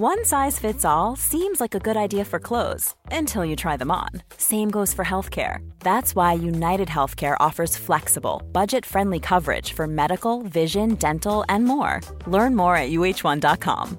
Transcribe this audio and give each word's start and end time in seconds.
One 0.00 0.24
size 0.24 0.60
fits 0.60 0.84
all 0.84 1.16
seems 1.16 1.60
like 1.60 1.74
a 1.74 1.80
good 1.80 1.96
idea 1.96 2.24
for 2.24 2.38
clothes 2.38 2.94
until 3.10 3.44
you 3.44 3.56
try 3.56 3.76
them 3.76 3.90
on. 3.90 4.10
Same 4.36 4.70
goes 4.70 4.94
for 4.94 5.04
healthcare. 5.04 5.68
That's 5.80 6.14
why 6.14 6.34
United 6.34 6.86
Healthcare 6.86 7.36
offers 7.40 7.76
flexible, 7.76 8.40
budget 8.52 8.86
friendly 8.86 9.18
coverage 9.18 9.72
for 9.72 9.88
medical, 9.88 10.44
vision, 10.44 10.94
dental, 10.94 11.44
and 11.48 11.64
more. 11.64 12.00
Learn 12.28 12.54
more 12.54 12.76
at 12.76 12.90
uh1.com. 12.90 13.98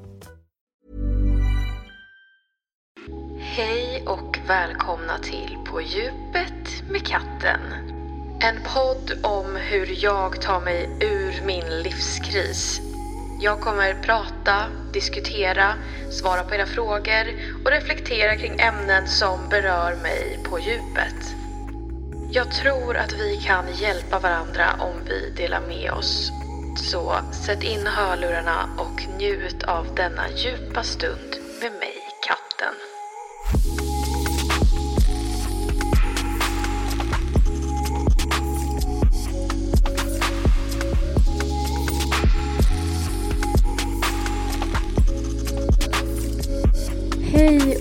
Hej 3.39 4.03
och 4.07 4.37
välkomna 4.47 5.17
till 5.17 5.57
På 5.71 5.81
djupet 5.81 6.83
med 6.91 7.07
katten. 7.07 7.59
En 8.41 8.55
podd 8.73 9.25
om 9.25 9.55
hur 9.55 10.03
jag 10.03 10.41
tar 10.41 10.61
mig 10.61 10.89
ur 11.01 11.45
min 11.45 11.83
livskris. 11.83 12.88
Jag 13.41 13.59
kommer 13.59 13.93
prata, 13.93 14.65
diskutera, 14.93 15.73
svara 16.11 16.43
på 16.43 16.55
era 16.55 16.65
frågor 16.65 17.25
och 17.65 17.71
reflektera 17.71 18.35
kring 18.35 18.59
ämnen 18.59 19.07
som 19.07 19.49
berör 19.49 19.95
mig 19.95 20.39
på 20.43 20.59
djupet. 20.59 21.35
Jag 22.31 22.51
tror 22.51 22.97
att 22.97 23.13
vi 23.13 23.37
kan 23.37 23.73
hjälpa 23.73 24.19
varandra 24.19 24.65
om 24.79 24.93
vi 25.07 25.33
delar 25.37 25.61
med 25.67 25.91
oss. 25.91 26.31
Så 26.75 27.15
sätt 27.31 27.63
in 27.63 27.87
hörlurarna 27.87 28.69
och 28.77 29.09
njut 29.19 29.63
av 29.63 29.87
denna 29.95 30.29
djupa 30.29 30.83
stund 30.83 31.38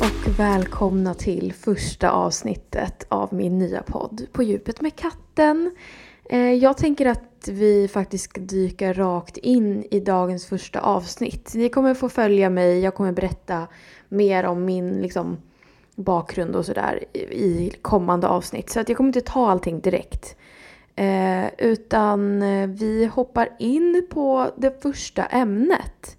och 0.00 0.38
välkomna 0.38 1.14
till 1.14 1.52
första 1.52 2.10
avsnittet 2.10 3.06
av 3.08 3.34
min 3.34 3.58
nya 3.58 3.82
podd 3.82 4.26
På 4.32 4.42
djupet 4.42 4.80
med 4.80 4.96
katten. 4.96 5.76
Eh, 6.24 6.52
jag 6.52 6.76
tänker 6.76 7.06
att 7.06 7.48
vi 7.48 7.88
faktiskt 7.88 8.24
ska 8.24 8.40
dyka 8.40 8.92
rakt 8.92 9.36
in 9.36 9.84
i 9.90 10.00
dagens 10.00 10.46
första 10.46 10.80
avsnitt. 10.80 11.52
Ni 11.54 11.68
kommer 11.68 11.94
få 11.94 12.08
följa 12.08 12.50
mig, 12.50 12.80
jag 12.80 12.94
kommer 12.94 13.12
berätta 13.12 13.66
mer 14.08 14.44
om 14.44 14.64
min 14.64 15.02
liksom, 15.02 15.36
bakgrund 15.94 16.56
och 16.56 16.66
sådär 16.66 17.04
i 17.30 17.72
kommande 17.82 18.28
avsnitt. 18.28 18.70
Så 18.70 18.80
att 18.80 18.88
jag 18.88 18.96
kommer 18.96 19.08
inte 19.08 19.20
ta 19.20 19.50
allting 19.50 19.80
direkt. 19.80 20.36
Eh, 20.96 21.46
utan 21.58 22.42
eh, 22.42 22.68
vi 22.68 23.10
hoppar 23.14 23.48
in 23.58 24.06
på 24.10 24.50
det 24.56 24.82
första 24.82 25.24
ämnet. 25.24 26.17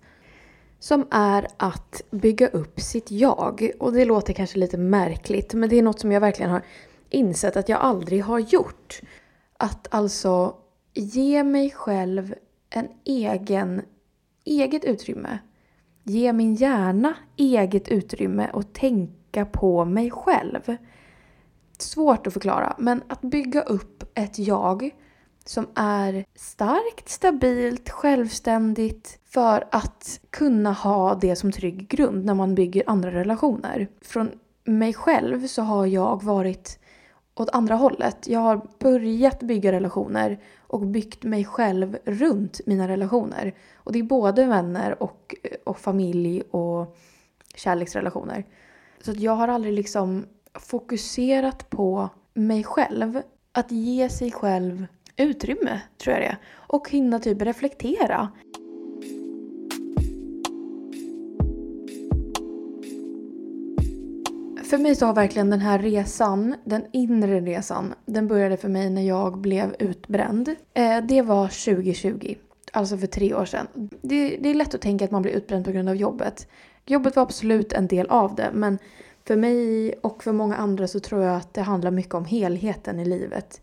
Som 0.79 1.07
är 1.11 1.47
att 1.57 2.01
bygga 2.11 2.47
upp 2.47 2.79
sitt 2.79 3.11
jag. 3.11 3.71
Och 3.79 3.93
det 3.93 4.05
låter 4.05 4.33
kanske 4.33 4.59
lite 4.59 4.77
märkligt 4.77 5.53
men 5.53 5.69
det 5.69 5.75
är 5.75 5.81
något 5.81 5.99
som 5.99 6.11
jag 6.11 6.21
verkligen 6.21 6.51
har 6.51 6.61
insett 7.09 7.57
att 7.57 7.69
jag 7.69 7.79
aldrig 7.79 8.23
har 8.23 8.39
gjort. 8.39 9.01
Att 9.57 9.87
alltså 9.91 10.55
ge 10.93 11.43
mig 11.43 11.71
själv 11.71 12.35
en 12.69 12.87
egen, 13.05 13.81
eget 14.45 14.85
utrymme. 14.85 15.39
Ge 16.03 16.33
min 16.33 16.55
hjärna 16.55 17.13
eget 17.37 17.87
utrymme 17.87 18.49
och 18.53 18.73
tänka 18.73 19.45
på 19.45 19.85
mig 19.85 20.11
själv. 20.11 20.77
Svårt 21.77 22.27
att 22.27 22.33
förklara 22.33 22.75
men 22.77 23.03
att 23.07 23.21
bygga 23.21 23.61
upp 23.61 24.03
ett 24.13 24.39
jag 24.39 24.91
som 25.49 25.67
är 25.75 26.25
starkt, 26.35 27.09
stabilt, 27.09 27.89
självständigt 27.89 29.19
för 29.25 29.67
att 29.71 30.19
kunna 30.29 30.71
ha 30.71 31.15
det 31.15 31.35
som 31.35 31.51
trygg 31.51 31.87
grund 31.87 32.25
när 32.25 32.33
man 32.33 32.55
bygger 32.55 32.83
andra 32.87 33.11
relationer. 33.11 33.87
Från 34.01 34.31
mig 34.63 34.93
själv 34.93 35.47
så 35.47 35.61
har 35.61 35.85
jag 35.85 36.23
varit 36.23 36.79
åt 37.35 37.49
andra 37.49 37.75
hållet. 37.75 38.27
Jag 38.27 38.39
har 38.39 38.61
börjat 38.79 39.39
bygga 39.39 39.71
relationer 39.71 40.39
och 40.59 40.81
byggt 40.81 41.23
mig 41.23 41.45
själv 41.45 41.97
runt 42.05 42.61
mina 42.65 42.87
relationer. 42.87 43.55
Och 43.75 43.91
det 43.91 43.99
är 43.99 44.03
både 44.03 44.45
vänner 44.45 45.03
och, 45.03 45.35
och 45.63 45.79
familj 45.79 46.41
och 46.51 46.97
kärleksrelationer. 47.55 48.45
Så 49.01 49.11
att 49.11 49.19
jag 49.19 49.35
har 49.35 49.47
aldrig 49.47 49.73
liksom 49.73 50.25
fokuserat 50.53 51.69
på 51.69 52.09
mig 52.33 52.63
själv. 52.63 53.21
Att 53.51 53.71
ge 53.71 54.09
sig 54.09 54.31
själv 54.31 54.85
utrymme, 55.23 55.81
tror 55.97 56.13
jag 56.13 56.21
det 56.23 56.27
är. 56.27 56.37
Och 56.55 56.89
hinna 56.89 57.19
typ 57.19 57.41
reflektera. 57.41 58.29
För 64.69 64.77
mig 64.77 64.95
så 64.95 65.05
har 65.05 65.13
verkligen 65.13 65.49
den 65.49 65.59
här 65.59 65.79
resan, 65.79 66.55
den 66.63 66.85
inre 66.93 67.39
resan, 67.39 67.93
den 68.05 68.27
började 68.27 68.57
för 68.57 68.69
mig 68.69 68.89
när 68.89 69.01
jag 69.01 69.37
blev 69.37 69.75
utbränd. 69.79 70.55
Eh, 70.73 70.97
det 71.03 71.21
var 71.21 71.47
2020, 71.47 72.35
alltså 72.71 72.97
för 72.97 73.07
tre 73.07 73.33
år 73.33 73.45
sedan. 73.45 73.67
Det, 74.01 74.37
det 74.39 74.49
är 74.49 74.53
lätt 74.53 74.75
att 74.75 74.81
tänka 74.81 75.05
att 75.05 75.11
man 75.11 75.21
blir 75.21 75.31
utbränd 75.31 75.65
på 75.65 75.71
grund 75.71 75.89
av 75.89 75.95
jobbet. 75.95 76.47
Jobbet 76.85 77.15
var 77.15 77.23
absolut 77.23 77.73
en 77.73 77.87
del 77.87 78.07
av 78.07 78.35
det, 78.35 78.49
men 78.53 78.77
för 79.27 79.35
mig 79.35 79.93
och 79.93 80.23
för 80.23 80.31
många 80.31 80.55
andra 80.55 80.87
så 80.87 80.99
tror 80.99 81.23
jag 81.23 81.35
att 81.35 81.53
det 81.53 81.61
handlar 81.61 81.91
mycket 81.91 82.13
om 82.13 82.25
helheten 82.25 82.99
i 82.99 83.05
livet. 83.05 83.61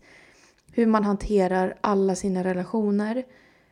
Hur 0.77 0.87
man 0.87 1.03
hanterar 1.03 1.77
alla 1.81 2.15
sina 2.15 2.43
relationer. 2.43 3.25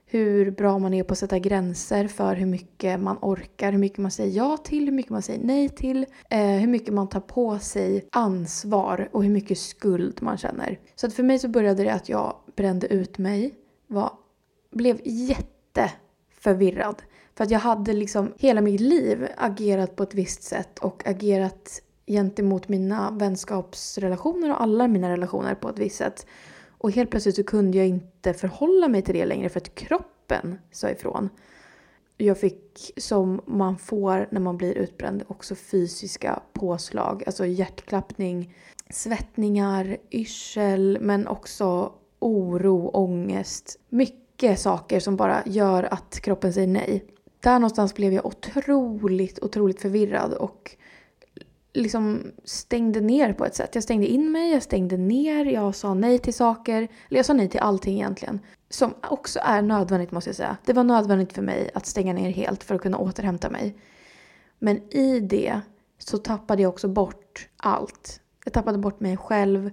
Hur 0.06 0.52
bra 0.52 0.80
man 0.80 0.94
är 0.94 1.04
på 1.04 1.12
att 1.12 1.18
sätta 1.18 1.40
gränser 1.40 2.08
för 2.08 2.36
hur 2.36 2.46
mycket 2.46 3.00
man 3.00 3.18
orkar, 3.22 3.72
hur 3.72 3.80
mycket 3.80 3.98
man 3.98 4.12
säger 4.12 4.38
ja 4.38 4.58
till, 4.58 4.86
hur 4.86 4.92
mycket 4.92 5.12
man 5.12 5.22
säger 5.22 5.46
nej 5.46 5.70
till. 5.70 6.06
Eh, 6.30 6.40
hur 6.40 6.68
mycket 6.68 6.94
man 6.94 7.10
tar 7.10 7.20
på 7.20 7.60
sig 7.60 8.08
ansvar 8.12 9.10
och 9.12 9.24
hur 9.24 9.32
mycket 9.32 9.58
skuld 9.58 10.22
man 10.22 10.38
känner. 10.38 10.80
Så 10.96 11.08
att 11.08 11.14
för 11.14 11.24
mig 11.24 11.40
så 11.40 11.48
började 11.48 11.84
det 11.84 11.94
att 11.94 12.10
jag 12.10 12.36
brände 12.56 12.88
ut 12.88 13.18
mig. 13.18 13.56
Var, 13.88 14.12
blev 14.72 15.02
jätteförvirrad. 15.04 17.02
För 17.36 17.44
att 17.44 17.52
jag 17.52 17.60
hade 17.60 17.94
liksom 17.94 18.34
hela 18.38 18.62
mitt 18.62 18.82
liv 18.82 19.28
agerat 19.38 19.96
på 19.96 20.04
ett 20.04 20.14
visst 20.14 20.44
sätt 20.44 20.80
och 20.80 21.08
agerat 21.08 21.82
gentemot 22.08 22.68
mina 22.68 23.12
vänskapsrelationer 23.12 24.52
och 24.52 24.62
alla 24.62 24.88
mina 24.88 25.10
relationer 25.10 25.56
på 25.56 25.70
ett 25.70 25.80
visst 25.80 25.98
sätt. 25.98 26.26
Och 26.86 26.92
helt 26.92 27.10
plötsligt 27.10 27.36
så 27.36 27.44
kunde 27.44 27.78
jag 27.78 27.88
inte 27.88 28.34
förhålla 28.34 28.88
mig 28.88 29.02
till 29.02 29.14
det 29.14 29.26
längre 29.26 29.50
för 29.50 29.60
att 29.60 29.76
kroppen 29.76 30.60
sa 30.72 30.90
ifrån. 30.90 31.30
Jag 32.18 32.40
fick, 32.40 32.92
som 32.98 33.42
man 33.46 33.78
får 33.78 34.28
när 34.32 34.40
man 34.40 34.58
blir 34.58 34.74
utbränd, 34.74 35.24
också 35.28 35.56
fysiska 35.56 36.40
påslag. 36.54 37.24
Alltså 37.26 37.46
hjärtklappning, 37.46 38.56
svettningar, 38.90 39.98
yrsel, 40.12 40.98
men 41.02 41.28
också 41.28 41.94
oro, 42.20 42.90
ångest. 42.94 43.80
Mycket 43.90 44.60
saker 44.60 45.00
som 45.00 45.16
bara 45.16 45.44
gör 45.46 45.84
att 45.84 46.20
kroppen 46.20 46.54
säger 46.54 46.68
nej. 46.68 47.06
Där 47.40 47.60
någonstans 47.60 47.94
blev 47.96 48.14
jag 48.14 48.26
otroligt, 48.26 49.40
otroligt 49.40 49.82
förvirrad 49.82 50.34
och 50.34 50.76
liksom 51.76 52.32
stängde 52.44 53.02
ner 53.02 53.34
på 53.34 53.46
ett 53.46 53.56
sätt. 53.56 53.76
Jag 53.76 53.84
stängde 53.84 54.08
in 54.08 54.32
mig, 54.32 54.52
jag 54.52 54.64
stängde 54.64 54.98
ner, 54.98 55.46
jag 55.46 55.76
sa 55.76 55.94
nej 55.94 56.20
till 56.20 56.34
saker. 56.34 56.78
Eller 56.82 57.20
jag 57.20 57.26
sa 57.26 57.34
nej 57.34 57.50
till 57.50 57.60
allting 57.60 57.96
egentligen. 57.96 58.40
som 58.70 58.94
också 59.10 59.40
är 59.44 59.62
nödvändigt 59.62 60.12
måste 60.12 60.30
jag 60.30 60.36
säga. 60.36 60.58
Det 60.66 60.74
var 60.74 60.84
nödvändigt 60.84 61.34
för 61.34 61.42
mig 61.42 61.72
att 61.74 61.86
stänga 61.86 62.14
ner 62.14 62.30
helt 62.30 62.64
för 62.64 62.76
att 62.76 62.82
kunna 62.82 62.98
återhämta 62.98 63.50
mig. 63.50 63.76
Men 64.60 64.94
i 64.94 65.20
det 65.20 65.62
så 65.98 66.18
tappade 66.18 66.62
jag 66.62 66.70
också 66.70 66.88
bort 66.88 67.50
allt. 67.58 68.20
Jag 68.46 68.54
tappade 68.54 68.78
bort 68.78 69.00
mig 69.00 69.18
själv. 69.18 69.72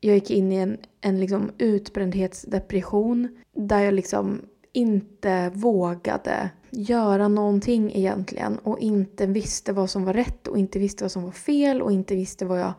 Jag 0.00 0.14
gick 0.14 0.30
in 0.30 0.52
i 0.52 0.56
en, 0.56 0.78
en 1.00 1.20
liksom 1.20 1.50
utbrändhetsdepression 1.58 3.40
där 3.56 3.80
jag 3.80 3.94
liksom 3.94 4.40
inte 4.72 5.50
vågade 5.54 6.50
göra 6.70 7.28
någonting 7.28 7.92
egentligen 7.94 8.58
och 8.58 8.78
inte 8.78 9.26
visste 9.26 9.72
vad 9.72 9.90
som 9.90 10.04
var 10.04 10.12
rätt 10.12 10.48
och 10.48 10.58
inte 10.58 10.78
visste 10.78 11.04
vad 11.04 11.12
som 11.12 11.22
var 11.22 11.32
fel 11.32 11.82
och 11.82 11.92
inte 11.92 12.14
visste 12.14 12.44
vad 12.44 12.60
jag 12.60 12.72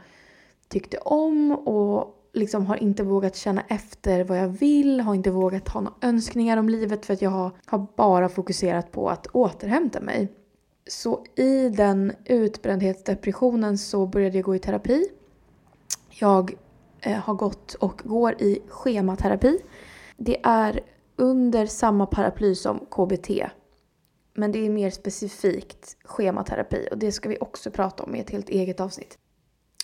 tyckte 0.67 0.97
om 0.97 1.51
och 1.51 2.17
liksom 2.33 2.65
har 2.65 2.75
inte 2.75 3.03
vågat 3.03 3.35
känna 3.35 3.61
efter 3.67 4.23
vad 4.23 4.37
jag 4.37 4.47
vill, 4.47 4.99
har 4.99 5.15
inte 5.15 5.31
vågat 5.31 5.69
ha 5.69 5.81
några 5.81 5.95
önskningar 6.01 6.57
om 6.57 6.69
livet 6.69 7.05
för 7.05 7.13
att 7.13 7.21
jag 7.21 7.29
har, 7.29 7.51
har 7.65 7.87
bara 7.95 8.29
fokuserat 8.29 8.91
på 8.91 9.09
att 9.09 9.27
återhämta 9.27 10.01
mig. 10.01 10.31
Så 10.87 11.25
i 11.35 11.69
den 11.69 12.13
utbrändhetsdepressionen 12.25 13.77
så 13.77 14.05
började 14.05 14.37
jag 14.37 14.45
gå 14.45 14.55
i 14.55 14.59
terapi. 14.59 15.07
Jag 16.09 16.53
eh, 16.99 17.17
har 17.17 17.33
gått 17.33 17.73
och 17.73 18.01
går 18.05 18.41
i 18.41 18.59
schematerapi. 18.69 19.59
Det 20.17 20.39
är 20.43 20.79
under 21.21 21.65
samma 21.65 22.05
paraply 22.05 22.55
som 22.55 22.79
KBT. 22.79 23.29
Men 24.33 24.51
det 24.51 24.65
är 24.65 24.69
mer 24.69 24.89
specifikt 24.89 25.97
schematerapi 26.03 26.87
och 26.91 26.97
det 26.97 27.11
ska 27.11 27.29
vi 27.29 27.37
också 27.41 27.71
prata 27.71 28.03
om 28.03 28.15
i 28.15 28.19
ett 28.19 28.29
helt 28.29 28.49
eget 28.49 28.79
avsnitt. 28.79 29.17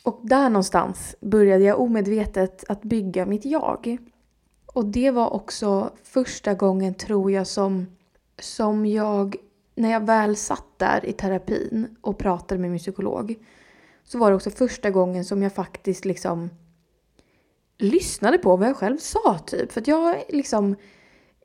Och 0.04 0.20
där 0.24 0.50
någonstans 0.50 1.16
började 1.22 1.64
jag 1.64 1.80
omedvetet 1.80 2.64
att 2.68 2.82
bygga 2.82 3.26
mitt 3.26 3.46
jag. 3.46 3.98
Och 4.66 4.86
det 4.86 5.12
var 5.12 5.34
också 5.34 5.92
första 6.04 6.54
gången 6.54 6.94
tror 6.94 7.32
jag 7.32 7.48
som, 7.48 7.86
som 8.40 8.86
jag, 8.86 9.36
när 9.76 9.92
jag 9.92 10.06
väl 10.06 10.36
satt 10.36 10.66
där 10.78 11.06
i 11.06 11.14
terapin 11.14 11.98
och 12.02 12.18
pratade 12.18 12.62
med 12.62 12.72
min 12.72 12.80
psykolog, 12.80 13.36
så 14.04 14.18
var 14.18 14.30
det 14.30 14.36
också 14.36 14.50
första 14.50 14.92
gången 14.92 15.26
som 15.26 15.44
jag 15.44 15.54
faktiskt 15.54 16.06
liksom 16.06 16.50
lyssnade 17.78 18.38
på 18.38 18.56
vad 18.56 18.68
jag 18.68 18.78
själv 18.78 18.98
sa 18.98 19.40
typ. 19.40 19.72
För 19.72 19.82
att 19.82 19.88
jag 19.88 20.24
liksom, 20.30 20.76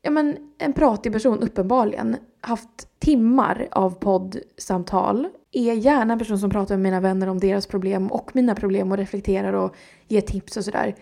ja 0.02 0.10
men 0.10 0.36
en 0.58 0.72
pratig 0.72 1.12
person 1.12 1.38
uppenbarligen, 1.38 2.16
haft 2.40 2.88
timmar 2.98 3.68
av 3.70 3.90
poddsamtal 3.90 5.28
är 5.52 5.72
gärna 5.72 6.12
en 6.12 6.18
person 6.18 6.38
som 6.38 6.50
pratar 6.50 6.74
med 6.74 6.82
mina 6.82 7.00
vänner 7.00 7.26
om 7.26 7.40
deras 7.40 7.66
problem 7.66 8.12
och 8.12 8.36
mina 8.36 8.54
problem 8.54 8.92
och 8.92 8.98
reflekterar 8.98 9.52
och 9.52 9.74
ger 10.08 10.20
tips 10.20 10.56
och 10.56 10.64
sådär. 10.64 10.94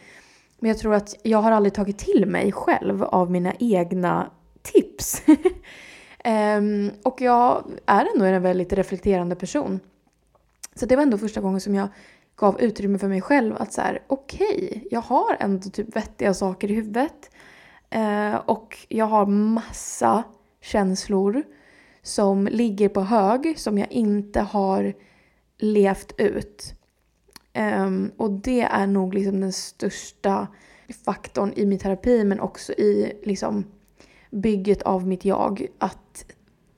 Men 0.58 0.68
jag 0.68 0.78
tror 0.78 0.94
att 0.94 1.16
jag 1.22 1.38
har 1.38 1.52
aldrig 1.52 1.74
tagit 1.74 1.98
till 1.98 2.26
mig 2.26 2.52
själv 2.52 3.04
av 3.04 3.30
mina 3.30 3.52
egna 3.58 4.30
tips. 4.62 5.22
um, 6.58 6.90
och 7.02 7.20
jag 7.20 7.70
är 7.86 8.08
ändå 8.14 8.24
en 8.24 8.42
väldigt 8.42 8.72
reflekterande 8.72 9.36
person. 9.36 9.80
Så 10.74 10.86
det 10.86 10.96
var 10.96 11.02
ändå 11.02 11.18
första 11.18 11.40
gången 11.40 11.60
som 11.60 11.74
jag 11.74 11.88
gav 12.36 12.60
utrymme 12.60 12.98
för 12.98 13.08
mig 13.08 13.20
själv 13.20 13.56
att 13.58 13.72
så 13.72 13.82
okej, 14.06 14.68
okay, 14.70 14.88
jag 14.90 15.00
har 15.00 15.36
ändå 15.40 15.70
typ 15.70 15.96
vettiga 15.96 16.34
saker 16.34 16.70
i 16.70 16.74
huvudet. 16.74 17.30
Eh, 17.90 18.34
och 18.34 18.78
jag 18.88 19.06
har 19.06 19.26
massa 19.26 20.24
känslor 20.60 21.42
som 22.02 22.46
ligger 22.46 22.88
på 22.88 23.00
hög 23.00 23.58
som 23.58 23.78
jag 23.78 23.92
inte 23.92 24.40
har 24.40 24.94
levt 25.58 26.14
ut. 26.18 26.74
Um, 27.54 28.12
och 28.16 28.30
det 28.30 28.60
är 28.60 28.86
nog 28.86 29.14
liksom 29.14 29.40
den 29.40 29.52
största 29.52 30.48
faktorn 31.04 31.52
i 31.56 31.66
min 31.66 31.78
terapi 31.78 32.24
men 32.24 32.40
också 32.40 32.72
i 32.72 33.12
liksom 33.22 33.64
bygget 34.30 34.82
av 34.82 35.06
mitt 35.06 35.24
jag. 35.24 35.66
Att 35.78 36.24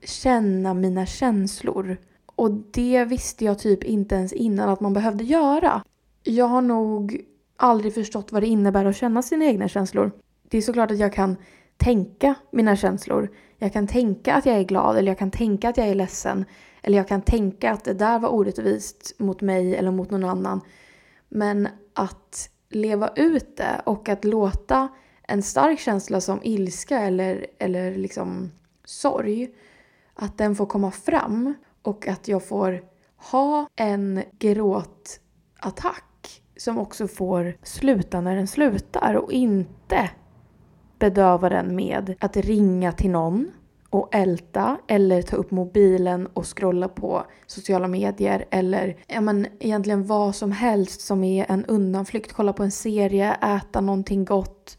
känna 0.03 0.73
mina 0.73 1.05
känslor. 1.05 1.97
Och 2.25 2.51
det 2.51 3.05
visste 3.05 3.45
jag 3.45 3.59
typ 3.59 3.83
inte 3.83 4.15
ens 4.15 4.33
innan 4.33 4.69
att 4.69 4.79
man 4.79 4.93
behövde 4.93 5.23
göra. 5.23 5.83
Jag 6.23 6.45
har 6.45 6.61
nog 6.61 7.21
aldrig 7.57 7.93
förstått 7.93 8.31
vad 8.31 8.43
det 8.43 8.47
innebär 8.47 8.85
att 8.85 8.95
känna 8.95 9.21
sina 9.21 9.45
egna 9.45 9.67
känslor. 9.67 10.11
Det 10.53 10.57
är 10.57 10.61
såklart 10.61 10.91
att 10.91 10.99
jag 10.99 11.13
kan 11.13 11.37
tänka 11.77 12.35
mina 12.51 12.75
känslor. 12.75 13.29
Jag 13.57 13.73
kan 13.73 13.87
tänka 13.87 14.33
att 14.33 14.45
jag 14.45 14.55
är 14.55 14.63
glad 14.63 14.97
eller 14.97 15.11
jag 15.11 15.19
kan 15.19 15.31
tänka 15.31 15.69
att 15.69 15.77
jag 15.77 15.87
är 15.87 15.95
ledsen. 15.95 16.45
Eller 16.81 16.97
jag 16.97 17.07
kan 17.07 17.21
tänka 17.21 17.71
att 17.71 17.83
det 17.83 17.93
där 17.93 18.19
var 18.19 18.29
orättvist 18.29 19.15
mot 19.19 19.41
mig 19.41 19.75
eller 19.75 19.91
mot 19.91 20.11
någon 20.11 20.23
annan. 20.23 20.61
Men 21.29 21.67
att 21.93 22.49
leva 22.69 23.09
ut 23.15 23.57
det 23.57 23.81
och 23.85 24.09
att 24.09 24.25
låta 24.25 24.87
en 25.27 25.43
stark 25.43 25.79
känsla 25.79 26.21
som 26.21 26.39
ilska 26.43 26.99
eller, 26.99 27.45
eller 27.59 27.95
liksom 27.95 28.51
sorg, 28.85 29.49
att 30.13 30.37
den 30.37 30.55
får 30.55 30.65
komma 30.65 30.91
fram 30.91 31.53
och 31.81 32.07
att 32.07 32.27
jag 32.27 32.47
får 32.47 32.83
ha 33.31 33.67
en 33.75 34.23
gråtattack 34.39 36.03
som 36.57 36.77
också 36.77 37.07
får 37.07 37.57
sluta 37.63 38.21
när 38.21 38.35
den 38.35 38.47
slutar 38.47 39.13
och 39.13 39.31
inte 39.31 40.09
bedöva 41.03 41.49
den 41.49 41.75
med 41.75 42.15
att 42.19 42.37
ringa 42.37 42.91
till 42.91 43.11
någon 43.11 43.51
och 43.89 44.15
älta 44.15 44.77
eller 44.87 45.21
ta 45.21 45.35
upp 45.35 45.51
mobilen 45.51 46.27
och 46.27 46.57
scrolla 46.57 46.87
på 46.87 47.25
sociala 47.47 47.87
medier 47.87 48.45
eller 48.51 48.97
ja, 49.07 49.21
men, 49.21 49.47
egentligen 49.59 50.05
vad 50.05 50.35
som 50.35 50.51
helst 50.51 51.01
som 51.01 51.23
är 51.23 51.45
en 51.49 51.65
undanflykt. 51.65 52.33
Kolla 52.33 52.53
på 52.53 52.63
en 52.63 52.71
serie, 52.71 53.33
äta 53.33 53.81
någonting 53.81 54.25
gott 54.25 54.77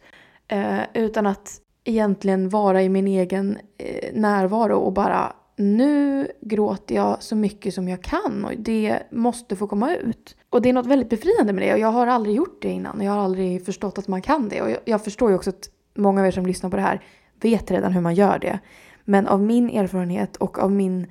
eh, 0.48 0.80
utan 0.94 1.26
att 1.26 1.60
egentligen 1.84 2.48
vara 2.48 2.82
i 2.82 2.88
min 2.88 3.08
egen 3.08 3.58
eh, 3.78 4.14
närvaro 4.14 4.76
och 4.76 4.92
bara 4.92 5.32
nu 5.56 6.28
gråter 6.40 6.94
jag 6.94 7.22
så 7.22 7.36
mycket 7.36 7.74
som 7.74 7.88
jag 7.88 8.02
kan 8.02 8.44
och 8.44 8.52
det 8.58 8.98
måste 9.10 9.56
få 9.56 9.66
komma 9.66 9.96
ut. 9.96 10.36
Och 10.50 10.62
det 10.62 10.68
är 10.68 10.72
något 10.72 10.86
väldigt 10.86 11.10
befriande 11.10 11.52
med 11.52 11.62
det 11.62 11.72
och 11.72 11.78
jag 11.78 11.92
har 11.92 12.06
aldrig 12.06 12.36
gjort 12.36 12.62
det 12.62 12.68
innan 12.68 12.98
och 12.98 13.04
jag 13.04 13.12
har 13.12 13.24
aldrig 13.24 13.64
förstått 13.64 13.98
att 13.98 14.08
man 14.08 14.22
kan 14.22 14.48
det 14.48 14.62
och 14.62 14.70
jag, 14.70 14.78
jag 14.84 15.04
förstår 15.04 15.30
ju 15.30 15.36
också 15.36 15.50
att 15.50 15.68
många 15.94 16.20
av 16.20 16.26
er 16.26 16.30
som 16.30 16.46
lyssnar 16.46 16.70
på 16.70 16.76
det 16.76 16.82
här 16.82 17.02
vet 17.40 17.70
redan 17.70 17.92
hur 17.92 18.00
man 18.00 18.14
gör 18.14 18.38
det. 18.38 18.58
Men 19.04 19.26
av 19.26 19.42
min 19.42 19.70
erfarenhet 19.70 20.36
och 20.36 20.58
av 20.58 20.72
min 20.72 21.06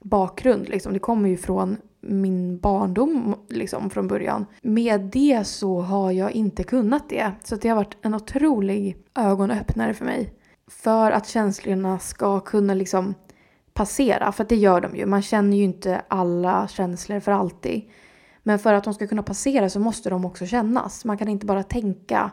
bakgrund, 0.00 0.68
liksom, 0.68 0.92
det 0.92 0.98
kommer 0.98 1.28
ju 1.28 1.36
från 1.36 1.76
min 2.00 2.58
barndom 2.58 3.34
liksom, 3.48 3.90
från 3.90 4.08
början. 4.08 4.46
Med 4.62 5.00
det 5.00 5.44
så 5.46 5.80
har 5.80 6.12
jag 6.12 6.32
inte 6.32 6.62
kunnat 6.62 7.08
det. 7.08 7.32
Så 7.44 7.56
det 7.56 7.68
har 7.68 7.76
varit 7.76 7.96
en 8.02 8.14
otrolig 8.14 8.96
ögonöppnare 9.14 9.94
för 9.94 10.04
mig. 10.04 10.34
För 10.68 11.10
att 11.10 11.28
känslorna 11.28 11.98
ska 11.98 12.40
kunna 12.40 12.74
liksom 12.74 13.14
passera, 13.72 14.32
för 14.32 14.44
det 14.44 14.56
gör 14.56 14.80
de 14.80 14.96
ju. 14.96 15.06
Man 15.06 15.22
känner 15.22 15.56
ju 15.56 15.62
inte 15.62 16.02
alla 16.08 16.68
känslor 16.68 17.20
för 17.20 17.32
alltid. 17.32 17.90
Men 18.42 18.58
för 18.58 18.72
att 18.72 18.84
de 18.84 18.94
ska 18.94 19.06
kunna 19.06 19.22
passera 19.22 19.70
så 19.70 19.80
måste 19.80 20.10
de 20.10 20.24
också 20.24 20.46
kännas. 20.46 21.04
Man 21.04 21.18
kan 21.18 21.28
inte 21.28 21.46
bara 21.46 21.62
tänka 21.62 22.30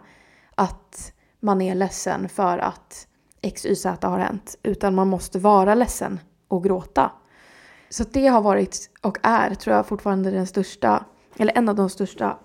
att 0.56 1.14
man 1.40 1.62
är 1.62 1.76
ledsen 1.76 2.30
för 2.30 2.58
att 2.58 3.08
XYZ 3.56 3.86
har 3.86 4.20
hänt. 4.20 4.58
Utan 4.64 4.96
man 4.96 5.08
måste 5.08 5.40
vara 5.40 5.76
ledsen 5.76 6.20
och 6.48 6.64
gråta. 6.64 7.12
Så 7.90 8.04
det 8.12 8.28
har 8.28 8.42
varit 8.42 8.90
och 9.02 9.18
är, 9.24 9.56
tror 9.56 9.76
jag, 9.76 9.88
fortfarande 9.88 10.32
den 10.32 10.48
största, 10.48 11.06
eller 11.38 11.58
en 11.58 11.70
av 11.70 11.76
de 11.76 11.90
största 11.90 12.38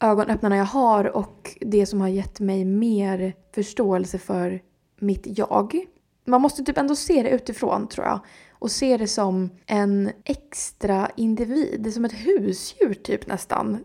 ögonöppnarna 0.00 0.56
jag 0.56 0.64
har 0.64 1.16
och 1.16 1.58
det 1.60 1.86
som 1.86 2.00
har 2.00 2.08
gett 2.08 2.40
mig 2.40 2.64
mer 2.64 3.34
förståelse 3.54 4.18
för 4.18 4.62
mitt 4.98 5.38
jag. 5.38 5.86
Man 6.24 6.40
måste 6.40 6.64
typ 6.64 6.78
ändå 6.78 6.96
se 6.96 7.22
det 7.22 7.30
utifrån 7.30 7.88
tror 7.88 8.06
jag. 8.06 8.20
Och 8.50 8.70
se 8.70 8.96
det 8.96 9.06
som 9.06 9.50
en 9.66 10.10
extra 10.24 11.10
individ. 11.16 11.94
Som 11.94 12.04
ett 12.04 12.12
husdjur 12.12 12.94
typ 12.94 13.26
nästan. 13.26 13.84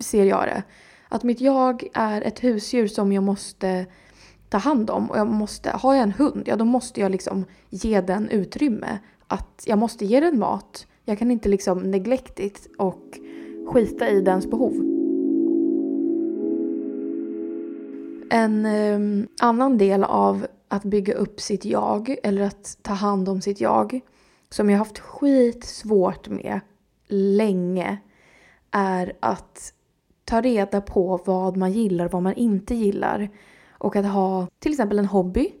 Ser 0.00 0.24
jag 0.24 0.44
det. 0.46 0.62
Att 1.12 1.22
mitt 1.22 1.40
jag 1.40 1.88
är 1.92 2.22
ett 2.22 2.44
husdjur 2.44 2.86
som 2.86 3.12
jag 3.12 3.24
måste 3.24 3.86
ta 4.48 4.58
hand 4.58 4.90
om. 4.90 5.10
Och 5.10 5.18
jag 5.18 5.26
måste, 5.26 5.70
har 5.70 5.94
jag 5.94 6.02
en 6.02 6.12
hund, 6.12 6.42
ja 6.46 6.56
då 6.56 6.64
måste 6.64 7.00
jag 7.00 7.10
liksom 7.10 7.44
ge 7.70 8.00
den 8.00 8.28
utrymme. 8.28 8.98
Att 9.26 9.64
jag 9.66 9.78
måste 9.78 10.04
ge 10.04 10.20
den 10.20 10.38
mat. 10.38 10.86
Jag 11.04 11.18
kan 11.18 11.30
inte 11.30 11.48
liksom 11.48 11.78
neglektigt 11.78 12.68
och 12.78 13.18
skita 13.66 14.08
i 14.08 14.20
dens 14.20 14.50
behov. 14.50 14.72
En 18.30 18.66
eh, 18.66 19.26
annan 19.40 19.78
del 19.78 20.04
av 20.04 20.46
att 20.68 20.82
bygga 20.82 21.14
upp 21.14 21.40
sitt 21.40 21.64
jag, 21.64 22.16
eller 22.22 22.42
att 22.42 22.78
ta 22.82 22.92
hand 22.92 23.28
om 23.28 23.40
sitt 23.40 23.60
jag, 23.60 24.00
som 24.50 24.70
jag 24.70 24.78
haft 24.78 24.98
skitsvårt 24.98 26.28
med 26.28 26.60
länge, 27.08 27.98
är 28.70 29.12
att 29.20 29.72
ta 30.30 30.40
reda 30.40 30.80
på 30.80 31.20
vad 31.24 31.56
man 31.56 31.72
gillar 31.72 32.04
och 32.04 32.12
vad 32.12 32.22
man 32.22 32.34
inte 32.34 32.74
gillar. 32.74 33.28
Och 33.70 33.96
att 33.96 34.06
ha 34.06 34.46
till 34.58 34.72
exempel 34.72 34.98
en 34.98 35.06
hobby. 35.06 35.52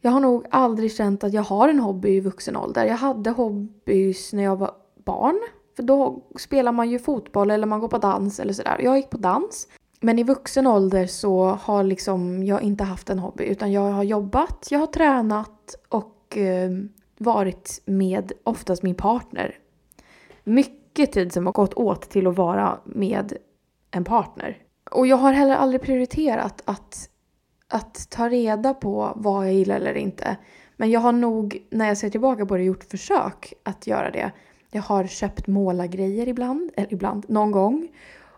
Jag 0.00 0.10
har 0.10 0.20
nog 0.20 0.46
aldrig 0.50 0.92
känt 0.92 1.24
att 1.24 1.32
jag 1.32 1.42
har 1.42 1.68
en 1.68 1.80
hobby 1.80 2.08
i 2.08 2.20
vuxen 2.20 2.56
ålder. 2.56 2.84
Jag 2.84 2.96
hade 2.96 3.30
hobbys 3.30 4.32
när 4.32 4.42
jag 4.42 4.56
var 4.56 4.70
barn. 5.04 5.40
För 5.76 5.82
då 5.82 6.22
spelar 6.38 6.72
man 6.72 6.90
ju 6.90 6.98
fotboll 6.98 7.50
eller 7.50 7.66
man 7.66 7.80
går 7.80 7.88
på 7.88 7.98
dans 7.98 8.40
eller 8.40 8.52
sådär. 8.52 8.80
Jag 8.80 8.96
gick 8.96 9.10
på 9.10 9.18
dans. 9.18 9.68
Men 10.00 10.18
i 10.18 10.22
vuxen 10.22 10.66
ålder 10.66 11.06
så 11.06 11.44
har 11.44 11.84
liksom 11.84 12.44
jag 12.44 12.62
inte 12.62 12.84
haft 12.84 13.10
en 13.10 13.18
hobby 13.18 13.44
utan 13.44 13.72
jag 13.72 13.90
har 13.92 14.02
jobbat, 14.02 14.68
jag 14.70 14.78
har 14.78 14.86
tränat 14.86 15.74
och 15.88 16.36
eh, 16.36 16.70
varit 17.18 17.82
med 17.84 18.32
oftast 18.44 18.82
min 18.82 18.94
partner. 18.94 19.58
Mycket 20.44 21.12
tid 21.12 21.32
som 21.32 21.46
har 21.46 21.52
gått 21.52 21.74
åt 21.74 22.10
till 22.10 22.26
att 22.26 22.36
vara 22.36 22.78
med 22.84 23.36
en 23.90 24.04
partner. 24.04 24.58
Och 24.90 25.06
jag 25.06 25.16
har 25.16 25.32
heller 25.32 25.56
aldrig 25.56 25.82
prioriterat 25.82 26.62
att, 26.64 27.08
att 27.68 28.10
ta 28.10 28.28
reda 28.28 28.74
på 28.74 29.12
vad 29.16 29.46
jag 29.46 29.54
gillar 29.54 29.76
eller 29.76 29.94
inte. 29.94 30.36
Men 30.76 30.90
jag 30.90 31.00
har 31.00 31.12
nog, 31.12 31.66
när 31.70 31.88
jag 31.88 31.98
ser 31.98 32.10
tillbaka 32.10 32.46
på 32.46 32.56
det, 32.56 32.62
gjort 32.62 32.84
försök 32.84 33.52
att 33.62 33.86
göra 33.86 34.10
det. 34.10 34.32
Jag 34.70 34.82
har 34.82 35.06
köpt 35.06 35.46
målargrejer 35.46 36.28
ibland, 36.28 36.70
eller 36.76 36.92
ibland, 36.92 37.24
någon 37.28 37.50
gång. 37.50 37.88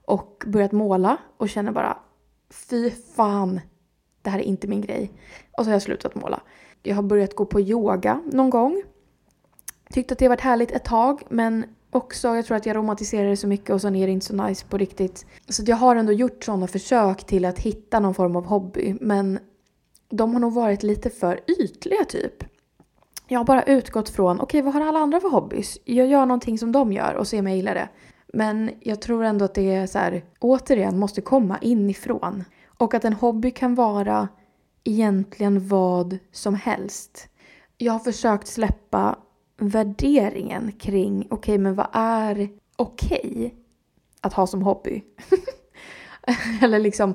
Och 0.05 0.45
börjat 0.47 0.73
måla 0.73 1.17
och 1.37 1.49
känner 1.49 1.73
bara 1.73 1.99
fy 2.51 2.91
fan, 2.91 3.61
det 4.23 4.31
här 4.31 4.39
är 4.39 4.43
inte 4.43 4.69
min 4.69 4.81
grej. 4.81 5.13
Och 5.53 5.65
så 5.65 5.71
har 5.71 5.75
jag 5.75 5.83
slutat 5.83 6.15
måla. 6.15 6.41
Jag 6.83 6.97
har 6.97 7.03
börjat 7.03 7.37
gå 7.37 7.45
på 7.45 7.61
yoga 7.61 8.21
någon 8.33 8.51
gång. 8.51 8.83
Tyckte 9.91 10.13
att 10.13 10.19
det 10.19 10.29
varit 10.29 10.41
härligt 10.41 10.71
ett 10.71 10.85
tag 10.85 11.23
men 11.29 11.65
också, 11.93 12.29
jag 12.37 12.47
tror 12.47 12.57
att 12.57 12.67
jag 12.67 12.77
romantiserar 12.77 13.29
det 13.29 13.37
så 13.37 13.47
mycket 13.47 13.71
och 13.71 13.81
sen 13.81 13.97
är 13.97 14.07
det 14.07 14.13
inte 14.13 14.27
så 14.27 14.35
nice 14.35 14.67
på 14.67 14.79
riktigt. 14.79 15.27
Så 15.49 15.63
jag 15.67 15.77
har 15.77 15.97
ändå 15.97 16.13
gjort 16.13 16.45
sådana 16.45 16.67
försök 16.67 17.25
till 17.25 17.45
att 17.45 17.59
hitta 17.59 18.01
någon 18.01 18.15
form 18.15 18.37
av 18.37 18.47
hobby 18.47 18.97
men 19.01 19.39
de 20.11 20.33
har 20.33 20.41
nog 20.41 20.53
varit 20.53 20.83
lite 20.83 21.11
för 21.11 21.41
ytliga 21.61 22.05
typ. 22.05 22.45
Jag 23.29 23.41
har 23.41 23.45
bara 23.45 23.63
utgått 23.63 24.09
från, 24.09 24.41
okej 24.41 24.45
okay, 24.45 24.63
vad 24.63 24.75
har 24.75 24.89
alla 24.89 24.99
andra 24.99 25.21
för 25.21 25.29
hobbys? 25.29 25.79
Jag 25.85 26.07
gör 26.07 26.27
någonting 26.27 26.59
som 26.59 26.73
de 26.73 26.93
gör 26.93 27.15
och 27.15 27.29
ser 27.29 27.39
om 27.39 27.47
jag 27.47 27.57
gillar 27.57 27.75
det. 27.75 27.89
Men 28.33 28.71
jag 28.81 29.03
tror 29.03 29.25
ändå 29.25 29.45
att 29.45 29.55
det 29.55 29.75
är 29.75 29.87
så 29.87 29.99
här, 29.99 30.25
återigen 30.39 30.99
måste 30.99 31.21
komma 31.21 31.59
inifrån. 31.61 32.45
Och 32.67 32.95
att 32.95 33.05
en 33.05 33.13
hobby 33.13 33.51
kan 33.51 33.75
vara 33.75 34.29
egentligen 34.85 35.69
vad 35.69 36.19
som 36.33 36.55
helst. 36.55 37.29
Jag 37.79 37.93
har 37.93 38.01
försökt 38.01 38.47
släppa 38.47 39.19
värderingen 39.69 40.73
kring, 40.73 41.19
okej 41.19 41.37
okay, 41.37 41.59
men 41.59 41.75
vad 41.75 41.87
är 41.93 42.49
okej 42.77 43.21
okay 43.25 43.51
att 44.21 44.33
ha 44.33 44.47
som 44.47 44.63
hobby? 44.63 45.03
Eller 46.63 46.79
liksom, 46.79 47.15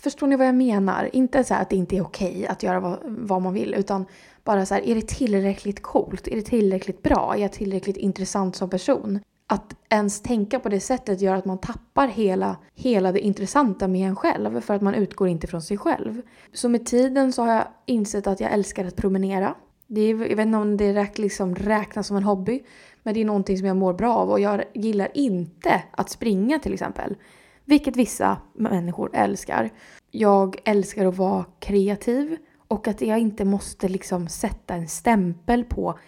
förstår 0.00 0.26
ni 0.26 0.36
vad 0.36 0.46
jag 0.46 0.54
menar? 0.54 1.10
Inte 1.12 1.44
så 1.44 1.54
att 1.54 1.70
det 1.70 1.76
inte 1.76 1.96
är 1.96 2.02
okej 2.02 2.30
okay 2.30 2.46
att 2.46 2.62
göra 2.62 2.80
vad, 2.80 2.98
vad, 3.02 3.42
man 3.42 3.54
vill 3.54 3.74
utan 3.74 4.06
bara 4.44 4.66
så 4.66 4.74
här, 4.74 4.82
är 4.82 4.94
det 4.94 5.08
tillräckligt 5.08 5.82
coolt? 5.82 6.28
Är 6.28 6.36
det 6.36 6.42
tillräckligt 6.42 7.02
bra? 7.02 7.34
Är 7.36 7.40
jag 7.40 7.52
tillräckligt 7.52 7.96
intressant 7.96 8.56
som 8.56 8.70
person? 8.70 9.20
Att 9.48 9.76
ens 9.88 10.22
tänka 10.22 10.60
på 10.60 10.68
det 10.68 10.80
sättet 10.80 11.20
gör 11.20 11.34
att 11.34 11.44
man 11.44 11.58
tappar 11.58 12.08
hela, 12.08 12.56
hela 12.74 13.12
det 13.12 13.20
intressanta 13.20 13.88
med 13.88 14.08
en 14.08 14.16
själv 14.16 14.60
för 14.60 14.74
att 14.74 14.82
man 14.82 14.94
utgår 14.94 15.28
inte 15.28 15.46
från 15.46 15.62
sig 15.62 15.78
själv. 15.78 16.22
Så 16.52 16.68
med 16.68 16.86
tiden 16.86 17.32
så 17.32 17.42
har 17.42 17.52
jag 17.52 17.64
insett 17.86 18.26
att 18.26 18.40
jag 18.40 18.52
älskar 18.52 18.84
att 18.84 18.96
promenera. 18.96 19.54
Det 19.86 20.00
är, 20.00 20.08
jag 20.08 20.36
vet 20.36 20.46
inte 20.46 20.58
om 20.58 20.76
det 20.76 20.94
räk, 20.94 21.18
liksom 21.18 21.54
räknas 21.54 22.06
som 22.06 22.16
en 22.16 22.22
hobby, 22.22 22.62
men 23.02 23.14
det 23.14 23.20
är 23.20 23.24
någonting 23.24 23.58
som 23.58 23.66
jag 23.66 23.76
mår 23.76 23.92
bra 23.92 24.14
av 24.14 24.30
och 24.30 24.40
jag 24.40 24.64
gillar 24.74 25.08
inte 25.14 25.82
att 25.90 26.10
springa 26.10 26.58
till 26.58 26.74
exempel. 26.74 27.16
Vilket 27.64 27.96
vissa 27.96 28.36
människor 28.54 29.10
älskar. 29.12 29.70
Jag 30.10 30.56
älskar 30.64 31.06
att 31.06 31.16
vara 31.16 31.44
kreativ 31.58 32.36
och 32.68 32.88
att 32.88 33.00
jag 33.00 33.18
inte 33.18 33.44
måste 33.44 33.88
liksom 33.88 34.28
sätta 34.28 34.74
en 34.74 34.88
stämpel 34.88 35.64
på 35.64 35.98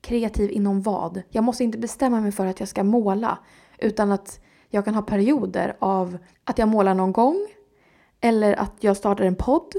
kreativ 0.00 0.50
inom 0.50 0.82
vad. 0.82 1.22
Jag 1.28 1.44
måste 1.44 1.64
inte 1.64 1.78
bestämma 1.78 2.20
mig 2.20 2.32
för 2.32 2.46
att 2.46 2.60
jag 2.60 2.68
ska 2.68 2.84
måla 2.84 3.38
utan 3.78 4.12
att 4.12 4.40
jag 4.68 4.84
kan 4.84 4.94
ha 4.94 5.02
perioder 5.02 5.76
av 5.78 6.18
att 6.44 6.58
jag 6.58 6.68
målar 6.68 6.94
någon 6.94 7.12
gång 7.12 7.46
eller 8.20 8.54
att 8.54 8.74
jag 8.80 8.96
startar 8.96 9.24
en 9.24 9.36
podd 9.36 9.72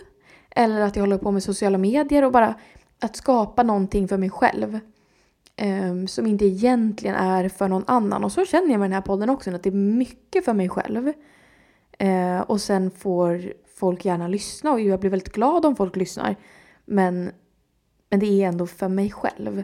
eller 0.49 0.81
att 0.81 0.95
jag 0.95 1.03
håller 1.03 1.17
på 1.17 1.31
med 1.31 1.43
sociala 1.43 1.77
medier 1.77 2.23
och 2.23 2.31
bara 2.31 2.55
att 3.01 3.15
skapa 3.15 3.63
någonting 3.63 4.07
för 4.07 4.17
mig 4.17 4.29
själv. 4.29 4.79
Um, 5.61 6.07
som 6.07 6.27
inte 6.27 6.45
egentligen 6.45 7.15
är 7.15 7.49
för 7.49 7.67
någon 7.67 7.83
annan. 7.87 8.23
Och 8.23 8.31
så 8.31 8.45
känner 8.45 8.69
jag 8.69 8.79
med 8.79 8.89
den 8.89 8.93
här 8.93 9.01
podden 9.01 9.29
också, 9.29 9.55
att 9.55 9.63
det 9.63 9.69
är 9.69 9.73
mycket 9.73 10.45
för 10.45 10.53
mig 10.53 10.69
själv. 10.69 11.13
Uh, 12.03 12.41
och 12.41 12.61
sen 12.61 12.91
får 12.91 13.53
folk 13.75 14.05
gärna 14.05 14.27
lyssna 14.27 14.71
och 14.71 14.79
jag 14.79 14.99
blir 14.99 15.09
väldigt 15.09 15.33
glad 15.33 15.65
om 15.65 15.75
folk 15.75 15.95
lyssnar. 15.95 16.35
Men, 16.85 17.31
men 18.09 18.19
det 18.19 18.25
är 18.25 18.47
ändå 18.47 18.67
för 18.67 18.87
mig 18.87 19.11
själv. 19.11 19.63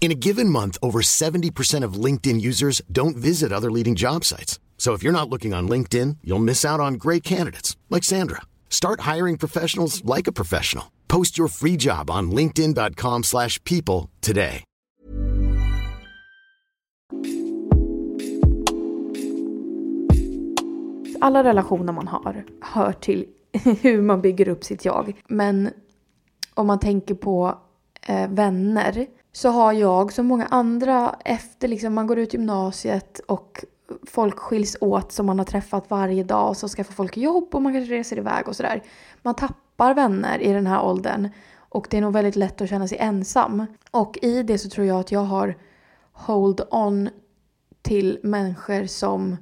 In 0.00 0.12
a 0.12 0.14
given 0.14 0.48
month, 0.48 0.78
over 0.80 1.00
70% 1.02 1.84
of 1.84 2.04
LinkedIn 2.04 2.40
users 2.40 2.80
don't 2.90 3.16
visit 3.16 3.52
other 3.52 3.70
leading 3.70 3.94
job 3.94 4.24
sites. 4.24 4.58
So 4.78 4.94
if 4.94 5.02
you're 5.02 5.12
not 5.12 5.28
looking 5.28 5.52
on 5.52 5.68
LinkedIn, 5.68 6.18
you'll 6.24 6.38
miss 6.38 6.64
out 6.64 6.80
on 6.80 6.94
great 6.94 7.22
candidates 7.24 7.76
like 7.90 8.04
Sandra. 8.04 8.42
Start 8.70 9.00
hiring 9.00 9.36
professionals 9.36 10.02
like 10.04 10.28
a 10.28 10.32
professional. 10.32 10.84
Post 11.08 11.36
your 11.36 11.48
free 11.48 11.76
job 11.76 12.10
on 12.10 12.30
linkedin.com/people 12.30 14.08
today. 14.20 14.64
Alla 21.20 21.44
relationer 21.44 21.92
man 21.92 22.08
har 22.08 22.44
hör 22.60 22.92
till 22.92 23.24
hur 23.82 24.02
man 24.02 24.20
bygger 24.20 24.48
upp 24.48 24.64
sitt 24.64 24.84
jag. 24.84 25.20
Men 25.28 25.70
om 26.54 26.66
man 26.66 26.78
tänker 26.78 27.14
på 27.14 27.58
eh, 28.06 28.30
vänner 28.30 29.06
så 29.32 29.48
har 29.48 29.72
jag 29.72 30.12
som 30.12 30.26
många 30.26 30.46
andra 30.46 31.16
efter 31.24 31.68
liksom 31.68 31.94
man 31.94 32.06
går 32.06 32.18
ut 32.18 32.34
gymnasiet 32.34 33.18
och 33.18 33.64
folk 34.06 34.38
skiljs 34.38 34.76
åt 34.80 35.12
som 35.12 35.26
man 35.26 35.38
har 35.38 35.46
träffat 35.46 35.90
varje 35.90 36.24
dag 36.24 36.48
och 36.48 36.56
så 36.56 36.68
skaffar 36.68 36.94
folk 36.94 37.16
jobb 37.16 37.54
och 37.54 37.62
man 37.62 37.72
kanske 37.72 37.94
reser 37.94 38.18
iväg 38.18 38.48
och 38.48 38.56
sådär. 38.56 38.82
Man 39.22 39.34
tappar 39.34 39.94
vänner 39.94 40.38
i 40.42 40.52
den 40.52 40.66
här 40.66 40.84
åldern 40.84 41.28
och 41.56 41.86
det 41.90 41.96
är 41.96 42.00
nog 42.00 42.12
väldigt 42.12 42.36
lätt 42.36 42.60
att 42.60 42.68
känna 42.68 42.88
sig 42.88 42.98
ensam. 42.98 43.66
Och 43.90 44.18
i 44.22 44.42
det 44.42 44.58
så 44.58 44.68
tror 44.68 44.86
jag 44.86 45.00
att 45.00 45.12
jag 45.12 45.24
har 45.24 45.56
hold 46.12 46.60
on 46.70 47.08
till 47.82 48.18
människor 48.22 48.86
som 48.86 49.36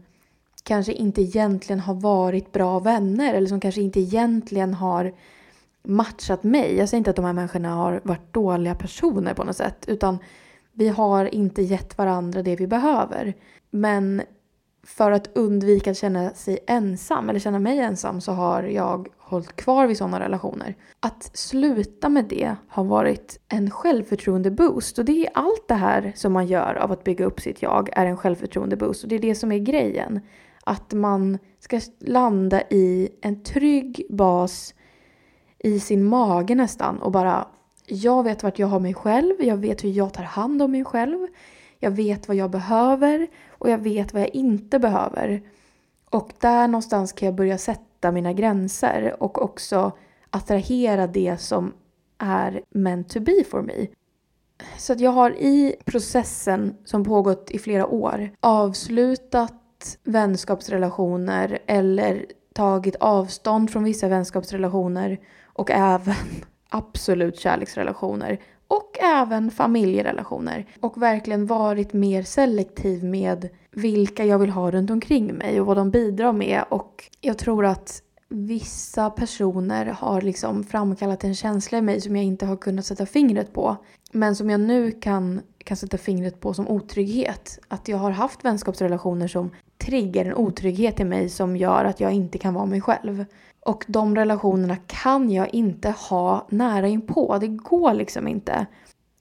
kanske 0.62 0.92
inte 0.92 1.22
egentligen 1.22 1.80
har 1.80 1.94
varit 1.94 2.52
bra 2.52 2.78
vänner 2.78 3.34
eller 3.34 3.46
som 3.46 3.60
kanske 3.60 3.80
inte 3.80 4.00
egentligen 4.00 4.74
har 4.74 5.14
matchat 5.86 6.42
mig. 6.42 6.76
Jag 6.76 6.88
säger 6.88 6.98
inte 6.98 7.10
att 7.10 7.16
de 7.16 7.24
här 7.24 7.32
människorna 7.32 7.74
har 7.74 8.00
varit 8.04 8.32
dåliga 8.32 8.74
personer 8.74 9.34
på 9.34 9.44
något 9.44 9.56
sätt 9.56 9.84
utan 9.88 10.18
vi 10.72 10.88
har 10.88 11.34
inte 11.34 11.62
gett 11.62 11.98
varandra 11.98 12.42
det 12.42 12.56
vi 12.56 12.66
behöver. 12.66 13.34
Men 13.70 14.22
för 14.86 15.10
att 15.10 15.30
undvika 15.34 15.90
att 15.90 15.96
känna 15.96 16.30
sig 16.30 16.58
ensam 16.66 17.30
eller 17.30 17.40
känna 17.40 17.58
mig 17.58 17.78
ensam 17.78 18.20
så 18.20 18.32
har 18.32 18.62
jag 18.62 19.08
hållit 19.18 19.56
kvar 19.56 19.86
vid 19.86 19.96
sådana 19.98 20.20
relationer. 20.20 20.74
Att 21.00 21.30
sluta 21.36 22.08
med 22.08 22.24
det 22.24 22.54
har 22.68 22.84
varit 22.84 23.40
en 23.48 23.70
självförtroende-boost 23.70 24.98
och 24.98 25.04
det 25.04 25.26
är 25.26 25.30
allt 25.34 25.68
det 25.68 25.74
här 25.74 26.12
som 26.16 26.32
man 26.32 26.46
gör 26.46 26.74
av 26.74 26.92
att 26.92 27.04
bygga 27.04 27.24
upp 27.24 27.40
sitt 27.40 27.62
jag 27.62 27.88
är 27.92 28.06
en 28.06 28.16
självförtroende-boost 28.16 29.02
och 29.02 29.08
det 29.08 29.14
är 29.14 29.20
det 29.20 29.34
som 29.34 29.52
är 29.52 29.58
grejen. 29.58 30.20
Att 30.64 30.92
man 30.92 31.38
ska 31.60 31.80
landa 32.00 32.62
i 32.62 33.08
en 33.20 33.42
trygg 33.42 34.06
bas 34.10 34.74
i 35.66 35.80
sin 35.80 36.04
mage 36.04 36.54
nästan 36.54 36.98
och 36.98 37.12
bara 37.12 37.48
jag 37.86 38.22
vet 38.22 38.42
vart 38.42 38.58
jag 38.58 38.66
har 38.66 38.80
mig 38.80 38.94
själv, 38.94 39.34
jag 39.38 39.56
vet 39.56 39.84
hur 39.84 39.90
jag 39.90 40.12
tar 40.12 40.22
hand 40.22 40.62
om 40.62 40.70
mig 40.70 40.84
själv, 40.84 41.26
jag 41.78 41.90
vet 41.90 42.28
vad 42.28 42.36
jag 42.36 42.50
behöver 42.50 43.26
och 43.48 43.70
jag 43.70 43.78
vet 43.78 44.12
vad 44.12 44.22
jag 44.22 44.34
inte 44.34 44.78
behöver. 44.78 45.42
Och 46.10 46.32
där 46.40 46.68
någonstans 46.68 47.12
kan 47.12 47.26
jag 47.26 47.34
börja 47.34 47.58
sätta 47.58 48.12
mina 48.12 48.32
gränser 48.32 49.16
och 49.22 49.42
också 49.42 49.92
attrahera 50.30 51.06
det 51.06 51.40
som 51.40 51.72
är 52.18 52.62
meant 52.70 53.08
to 53.08 53.20
be 53.20 53.44
for 53.50 53.62
me. 53.62 53.86
Så 54.78 54.92
att 54.92 55.00
jag 55.00 55.10
har 55.10 55.30
i 55.30 55.76
processen 55.84 56.76
som 56.84 57.04
pågått 57.04 57.50
i 57.50 57.58
flera 57.58 57.86
år 57.86 58.30
avslutat 58.40 59.98
vänskapsrelationer 60.04 61.58
eller 61.66 62.26
tagit 62.54 62.96
avstånd 62.96 63.70
från 63.70 63.84
vissa 63.84 64.08
vänskapsrelationer 64.08 65.18
och 65.56 65.70
även 65.70 66.14
absolut 66.68 67.38
kärleksrelationer 67.38 68.38
och 68.68 68.98
även 69.00 69.50
familjerelationer. 69.50 70.66
Och 70.80 71.02
verkligen 71.02 71.46
varit 71.46 71.92
mer 71.92 72.22
selektiv 72.22 73.04
med 73.04 73.48
vilka 73.70 74.24
jag 74.24 74.38
vill 74.38 74.50
ha 74.50 74.70
runt 74.70 74.90
omkring 74.90 75.34
mig 75.34 75.60
och 75.60 75.66
vad 75.66 75.76
de 75.76 75.90
bidrar 75.90 76.32
med. 76.32 76.64
Och 76.68 77.04
jag 77.20 77.38
tror 77.38 77.64
att 77.66 78.02
vissa 78.28 79.10
personer 79.10 79.86
har 79.86 80.20
liksom 80.20 80.64
framkallat 80.64 81.24
en 81.24 81.34
känsla 81.34 81.78
i 81.78 81.82
mig 81.82 82.00
som 82.00 82.16
jag 82.16 82.24
inte 82.24 82.46
har 82.46 82.56
kunnat 82.56 82.86
sätta 82.86 83.06
fingret 83.06 83.52
på. 83.52 83.76
Men 84.12 84.36
som 84.36 84.50
jag 84.50 84.60
nu 84.60 84.90
kan, 84.90 85.40
kan 85.64 85.76
sätta 85.76 85.98
fingret 85.98 86.40
på 86.40 86.54
som 86.54 86.68
otrygghet. 86.68 87.58
Att 87.68 87.88
jag 87.88 87.98
har 87.98 88.10
haft 88.10 88.44
vänskapsrelationer 88.44 89.28
som 89.28 89.50
triggar 89.78 90.24
en 90.24 90.34
otrygghet 90.34 91.00
i 91.00 91.04
mig 91.04 91.28
som 91.28 91.56
gör 91.56 91.84
att 91.84 92.00
jag 92.00 92.12
inte 92.12 92.38
kan 92.38 92.54
vara 92.54 92.66
mig 92.66 92.80
själv. 92.80 93.24
Och 93.66 93.84
de 93.88 94.16
relationerna 94.16 94.76
kan 94.86 95.30
jag 95.30 95.54
inte 95.54 95.90
ha 95.90 96.46
nära 96.50 96.88
inpå. 96.88 97.38
Det 97.38 97.48
går 97.48 97.94
liksom 97.94 98.28
inte. 98.28 98.66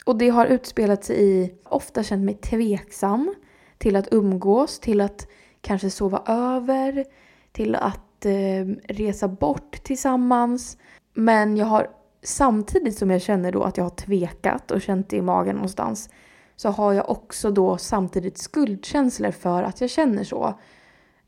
Och 0.05 0.17
det 0.17 0.29
har 0.29 0.45
utspelat 0.45 1.03
sig 1.03 1.23
i, 1.23 1.53
ofta 1.63 2.03
känt 2.03 2.23
mig 2.23 2.35
tveksam 2.35 3.35
till 3.77 3.95
att 3.95 4.13
umgås, 4.13 4.79
till 4.79 5.01
att 5.01 5.27
kanske 5.61 5.89
sova 5.89 6.23
över, 6.27 7.05
till 7.51 7.75
att 7.75 8.25
eh, 8.25 8.65
resa 8.87 9.27
bort 9.27 9.83
tillsammans. 9.83 10.77
Men 11.13 11.57
jag 11.57 11.65
har 11.65 11.87
samtidigt 12.23 12.97
som 12.97 13.11
jag 13.11 13.21
känner 13.21 13.51
då 13.51 13.63
att 13.63 13.77
jag 13.77 13.85
har 13.85 13.89
tvekat 13.89 14.71
och 14.71 14.81
känt 14.81 15.09
det 15.09 15.17
i 15.17 15.21
magen 15.21 15.55
någonstans 15.55 16.09
så 16.55 16.69
har 16.69 16.93
jag 16.93 17.09
också 17.09 17.51
då 17.51 17.77
samtidigt 17.77 18.37
skuldkänslor 18.37 19.31
för 19.31 19.63
att 19.63 19.81
jag 19.81 19.89
känner 19.89 20.23
så. 20.23 20.59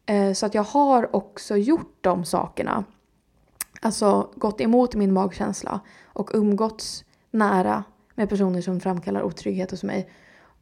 Eh, 0.06 0.34
så 0.34 0.46
att 0.46 0.54
jag 0.54 0.64
har 0.64 1.16
också 1.16 1.58
gjort 1.58 1.98
de 2.02 2.26
sakerna. 2.26 2.84
Alltså 3.82 4.30
gått 4.36 4.62
emot 4.62 4.96
min 4.96 5.14
magkänsla 5.14 5.80
och 6.06 6.30
umgåtts 6.34 7.06
nära 7.32 7.84
med 8.16 8.30
personer 8.30 8.62
som 8.62 8.80
framkallar 8.80 9.22
otrygghet 9.22 9.72
hos 9.72 9.84
mig 9.84 10.10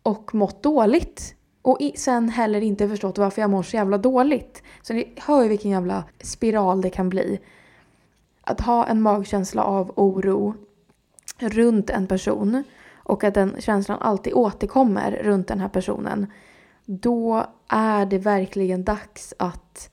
och 0.04 0.36
mått 0.36 0.64
dåligt. 0.64 1.36
Och 1.62 1.80
sen 1.96 2.30
heller 2.30 2.62
inte 2.62 2.90
förstått 2.90 3.18
varför 3.18 3.42
jag 3.42 3.50
mår 3.50 3.64
så 3.64 3.76
jävla 3.76 3.98
dåligt. 3.98 4.64
Så 4.82 4.94
ni 4.94 5.14
hör 5.18 5.44
ju 5.44 5.50
vilken 5.50 5.72
jävla 5.72 6.04
spiral 6.22 6.82
det 6.82 6.90
kan 6.90 7.10
bli. 7.10 7.40
Att 8.42 8.62
ha 8.62 8.86
en 8.86 9.02
magkänsla 9.02 9.64
av 9.64 9.92
oro 9.96 10.56
runt 11.40 11.90
en 11.90 12.08
person 12.08 12.64
och 12.96 13.24
att 13.24 13.34
den 13.34 13.56
känslan 13.60 14.00
alltid 14.02 14.34
återkommer 14.34 15.12
runt 15.24 15.48
den 15.48 15.60
här 15.60 15.70
personen. 15.70 16.28
Då 16.86 17.46
är 17.68 18.06
det 18.06 18.18
verkligen 18.18 18.84
dags 18.84 19.34
att 19.40 19.90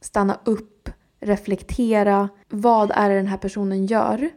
stanna 0.00 0.38
upp, 0.44 0.90
reflektera. 1.20 2.28
Vad 2.48 2.90
är 2.94 3.08
det 3.08 3.16
den 3.16 3.26
här 3.26 3.36
personen 3.36 3.86
gör 3.86 4.30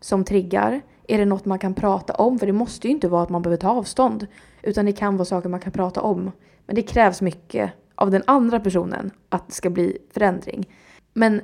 som 0.00 0.24
triggar? 0.24 0.80
Är 1.08 1.18
det 1.18 1.24
något 1.24 1.44
man 1.44 1.58
kan 1.58 1.74
prata 1.74 2.12
om? 2.12 2.38
För 2.38 2.46
det 2.46 2.52
måste 2.52 2.86
ju 2.86 2.92
inte 2.92 3.08
vara 3.08 3.22
att 3.22 3.30
man 3.30 3.42
behöver 3.42 3.60
ta 3.60 3.68
avstånd. 3.68 4.26
Utan 4.62 4.86
det 4.86 4.92
kan 4.92 5.16
vara 5.16 5.24
saker 5.24 5.48
man 5.48 5.60
kan 5.60 5.72
prata 5.72 6.00
om. 6.02 6.30
Men 6.66 6.76
det 6.76 6.82
krävs 6.82 7.22
mycket 7.22 7.72
av 7.94 8.10
den 8.10 8.22
andra 8.26 8.60
personen 8.60 9.10
att 9.28 9.46
det 9.46 9.54
ska 9.54 9.70
bli 9.70 9.98
förändring. 10.14 10.68
Men 11.12 11.40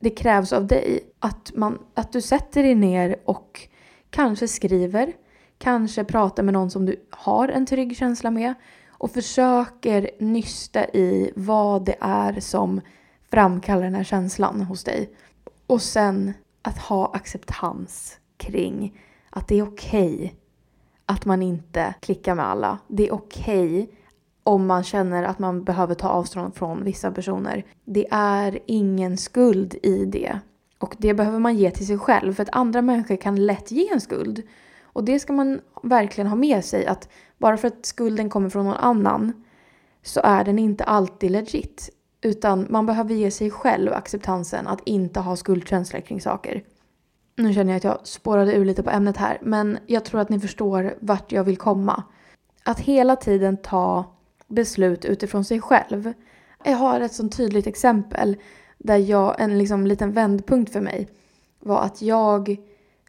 det 0.00 0.10
krävs 0.10 0.52
av 0.52 0.66
dig 0.66 1.00
att, 1.18 1.52
man, 1.54 1.78
att 1.94 2.12
du 2.12 2.20
sätter 2.20 2.62
dig 2.62 2.74
ner 2.74 3.16
och 3.24 3.68
kanske 4.10 4.48
skriver, 4.48 5.12
kanske 5.58 6.04
pratar 6.04 6.42
med 6.42 6.54
någon 6.54 6.70
som 6.70 6.86
du 6.86 6.96
har 7.10 7.48
en 7.48 7.66
trygg 7.66 7.96
känsla 7.96 8.30
med 8.30 8.54
och 8.88 9.10
försöker 9.10 10.10
nysta 10.18 10.84
i 10.84 11.32
vad 11.36 11.84
det 11.84 11.96
är 12.00 12.40
som 12.40 12.80
framkallar 13.34 13.82
den 13.82 13.94
här 13.94 14.04
känslan 14.04 14.62
hos 14.62 14.84
dig. 14.84 15.10
Och 15.66 15.82
sen 15.82 16.32
att 16.62 16.78
ha 16.78 17.12
acceptans 17.14 18.18
kring 18.36 19.00
att 19.30 19.48
det 19.48 19.58
är 19.58 19.62
okej 19.62 20.14
okay 20.14 20.30
att 21.06 21.24
man 21.24 21.42
inte 21.42 21.94
klickar 22.00 22.34
med 22.34 22.46
alla. 22.46 22.78
Det 22.88 23.08
är 23.08 23.14
okej 23.14 23.82
okay 23.82 23.86
om 24.42 24.66
man 24.66 24.84
känner 24.84 25.22
att 25.22 25.38
man 25.38 25.64
behöver 25.64 25.94
ta 25.94 26.08
avstånd 26.08 26.54
från 26.54 26.84
vissa 26.84 27.10
personer. 27.10 27.64
Det 27.84 28.06
är 28.10 28.58
ingen 28.66 29.16
skuld 29.16 29.74
i 29.82 30.04
det. 30.04 30.38
Och 30.78 30.94
det 30.98 31.14
behöver 31.14 31.38
man 31.38 31.56
ge 31.56 31.70
till 31.70 31.86
sig 31.86 31.98
själv 31.98 32.34
för 32.34 32.42
att 32.42 32.56
andra 32.56 32.82
människor 32.82 33.16
kan 33.16 33.46
lätt 33.46 33.70
ge 33.70 33.92
en 33.92 34.00
skuld. 34.00 34.42
Och 34.82 35.04
det 35.04 35.18
ska 35.18 35.32
man 35.32 35.60
verkligen 35.82 36.28
ha 36.28 36.36
med 36.36 36.64
sig 36.64 36.86
att 36.86 37.08
bara 37.38 37.56
för 37.56 37.68
att 37.68 37.86
skulden 37.86 38.30
kommer 38.30 38.50
från 38.50 38.64
någon 38.64 38.74
annan 38.74 39.44
så 40.02 40.20
är 40.24 40.44
den 40.44 40.58
inte 40.58 40.84
alltid 40.84 41.30
legit. 41.30 41.90
Utan 42.24 42.66
man 42.70 42.86
behöver 42.86 43.14
ge 43.14 43.30
sig 43.30 43.50
själv 43.50 43.92
acceptansen 43.92 44.66
att 44.66 44.80
inte 44.84 45.20
ha 45.20 45.36
skuldkänslor 45.36 46.00
kring 46.00 46.20
saker. 46.20 46.64
Nu 47.36 47.54
känner 47.54 47.72
jag 47.72 47.76
att 47.76 47.84
jag 47.84 47.98
spårade 48.02 48.54
ur 48.54 48.64
lite 48.64 48.82
på 48.82 48.90
ämnet 48.90 49.16
här 49.16 49.38
men 49.42 49.78
jag 49.86 50.04
tror 50.04 50.20
att 50.20 50.28
ni 50.28 50.40
förstår 50.40 50.94
vart 51.00 51.32
jag 51.32 51.44
vill 51.44 51.56
komma. 51.56 52.02
Att 52.64 52.80
hela 52.80 53.16
tiden 53.16 53.56
ta 53.56 54.04
beslut 54.46 55.04
utifrån 55.04 55.44
sig 55.44 55.60
själv. 55.60 56.12
Jag 56.64 56.76
har 56.76 57.00
ett 57.00 57.12
sånt 57.12 57.36
tydligt 57.36 57.66
exempel 57.66 58.36
där 58.78 58.96
jag, 58.96 59.40
en 59.40 59.58
liksom 59.58 59.86
liten 59.86 60.12
vändpunkt 60.12 60.72
för 60.72 60.80
mig 60.80 61.08
var 61.60 61.82
att 61.82 62.02
jag 62.02 62.56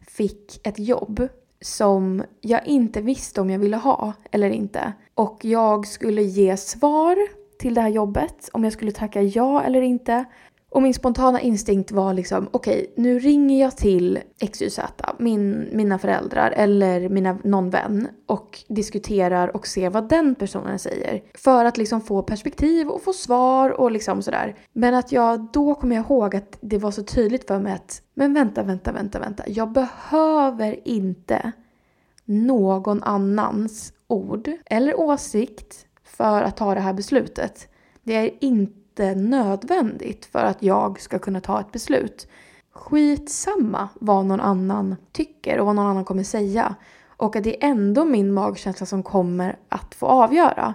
fick 0.06 0.66
ett 0.66 0.78
jobb 0.78 1.28
som 1.60 2.22
jag 2.40 2.66
inte 2.66 3.00
visste 3.00 3.40
om 3.40 3.50
jag 3.50 3.58
ville 3.58 3.76
ha 3.76 4.12
eller 4.30 4.50
inte. 4.50 4.92
Och 5.14 5.44
jag 5.44 5.86
skulle 5.86 6.22
ge 6.22 6.56
svar 6.56 7.45
till 7.58 7.74
det 7.74 7.80
här 7.80 7.88
jobbet, 7.88 8.48
om 8.52 8.64
jag 8.64 8.72
skulle 8.72 8.92
tacka 8.92 9.22
ja 9.22 9.62
eller 9.62 9.82
inte. 9.82 10.24
Och 10.70 10.82
min 10.82 10.94
spontana 10.94 11.40
instinkt 11.40 11.92
var 11.92 12.14
liksom, 12.14 12.48
okej, 12.50 12.78
okay, 12.78 13.04
nu 13.04 13.18
ringer 13.18 13.60
jag 13.60 13.76
till 13.76 14.18
XYZ, 14.52 14.80
min, 15.18 15.68
mina 15.72 15.98
föräldrar 15.98 16.50
eller 16.50 17.08
mina, 17.08 17.38
någon 17.44 17.70
vän 17.70 18.08
och 18.26 18.64
diskuterar 18.68 19.56
och 19.56 19.66
ser 19.66 19.90
vad 19.90 20.08
den 20.08 20.34
personen 20.34 20.78
säger. 20.78 21.22
För 21.34 21.64
att 21.64 21.76
liksom 21.76 22.00
få 22.00 22.22
perspektiv 22.22 22.88
och 22.88 23.02
få 23.02 23.12
svar 23.12 23.70
och 23.70 23.90
liksom 23.90 24.22
sådär. 24.22 24.56
Men 24.72 24.94
att 24.94 25.12
jag, 25.12 25.46
då 25.52 25.74
kommer 25.74 25.96
jag 25.96 26.04
ihåg 26.04 26.36
att 26.36 26.58
det 26.60 26.78
var 26.78 26.90
så 26.90 27.02
tydligt 27.02 27.46
för 27.46 27.58
mig 27.58 27.72
att, 27.72 28.02
men 28.14 28.34
vänta, 28.34 28.62
vänta, 28.62 28.92
vänta, 28.92 29.18
vänta. 29.18 29.42
Jag 29.46 29.72
behöver 29.72 30.88
inte 30.88 31.52
någon 32.24 33.02
annans 33.02 33.92
ord 34.06 34.50
eller 34.66 35.00
åsikt 35.00 35.85
för 36.16 36.42
att 36.42 36.56
ta 36.56 36.74
det 36.74 36.80
här 36.80 36.92
beslutet. 36.92 37.68
Det 38.02 38.14
är 38.14 38.30
inte 38.40 39.14
nödvändigt 39.14 40.26
för 40.26 40.38
att 40.38 40.62
jag 40.62 41.00
ska 41.00 41.18
kunna 41.18 41.40
ta 41.40 41.60
ett 41.60 41.72
beslut. 41.72 42.28
Skitsamma 42.72 43.88
vad 43.94 44.26
någon 44.26 44.40
annan 44.40 44.96
tycker 45.12 45.58
och 45.58 45.66
vad 45.66 45.74
någon 45.74 45.86
annan 45.86 46.04
kommer 46.04 46.22
säga. 46.22 46.74
Och 47.06 47.36
att 47.36 47.44
det 47.44 47.64
är 47.64 47.68
ändå 47.68 48.04
min 48.04 48.32
magkänsla 48.32 48.86
som 48.86 49.02
kommer 49.02 49.58
att 49.68 49.94
få 49.94 50.06
avgöra. 50.06 50.74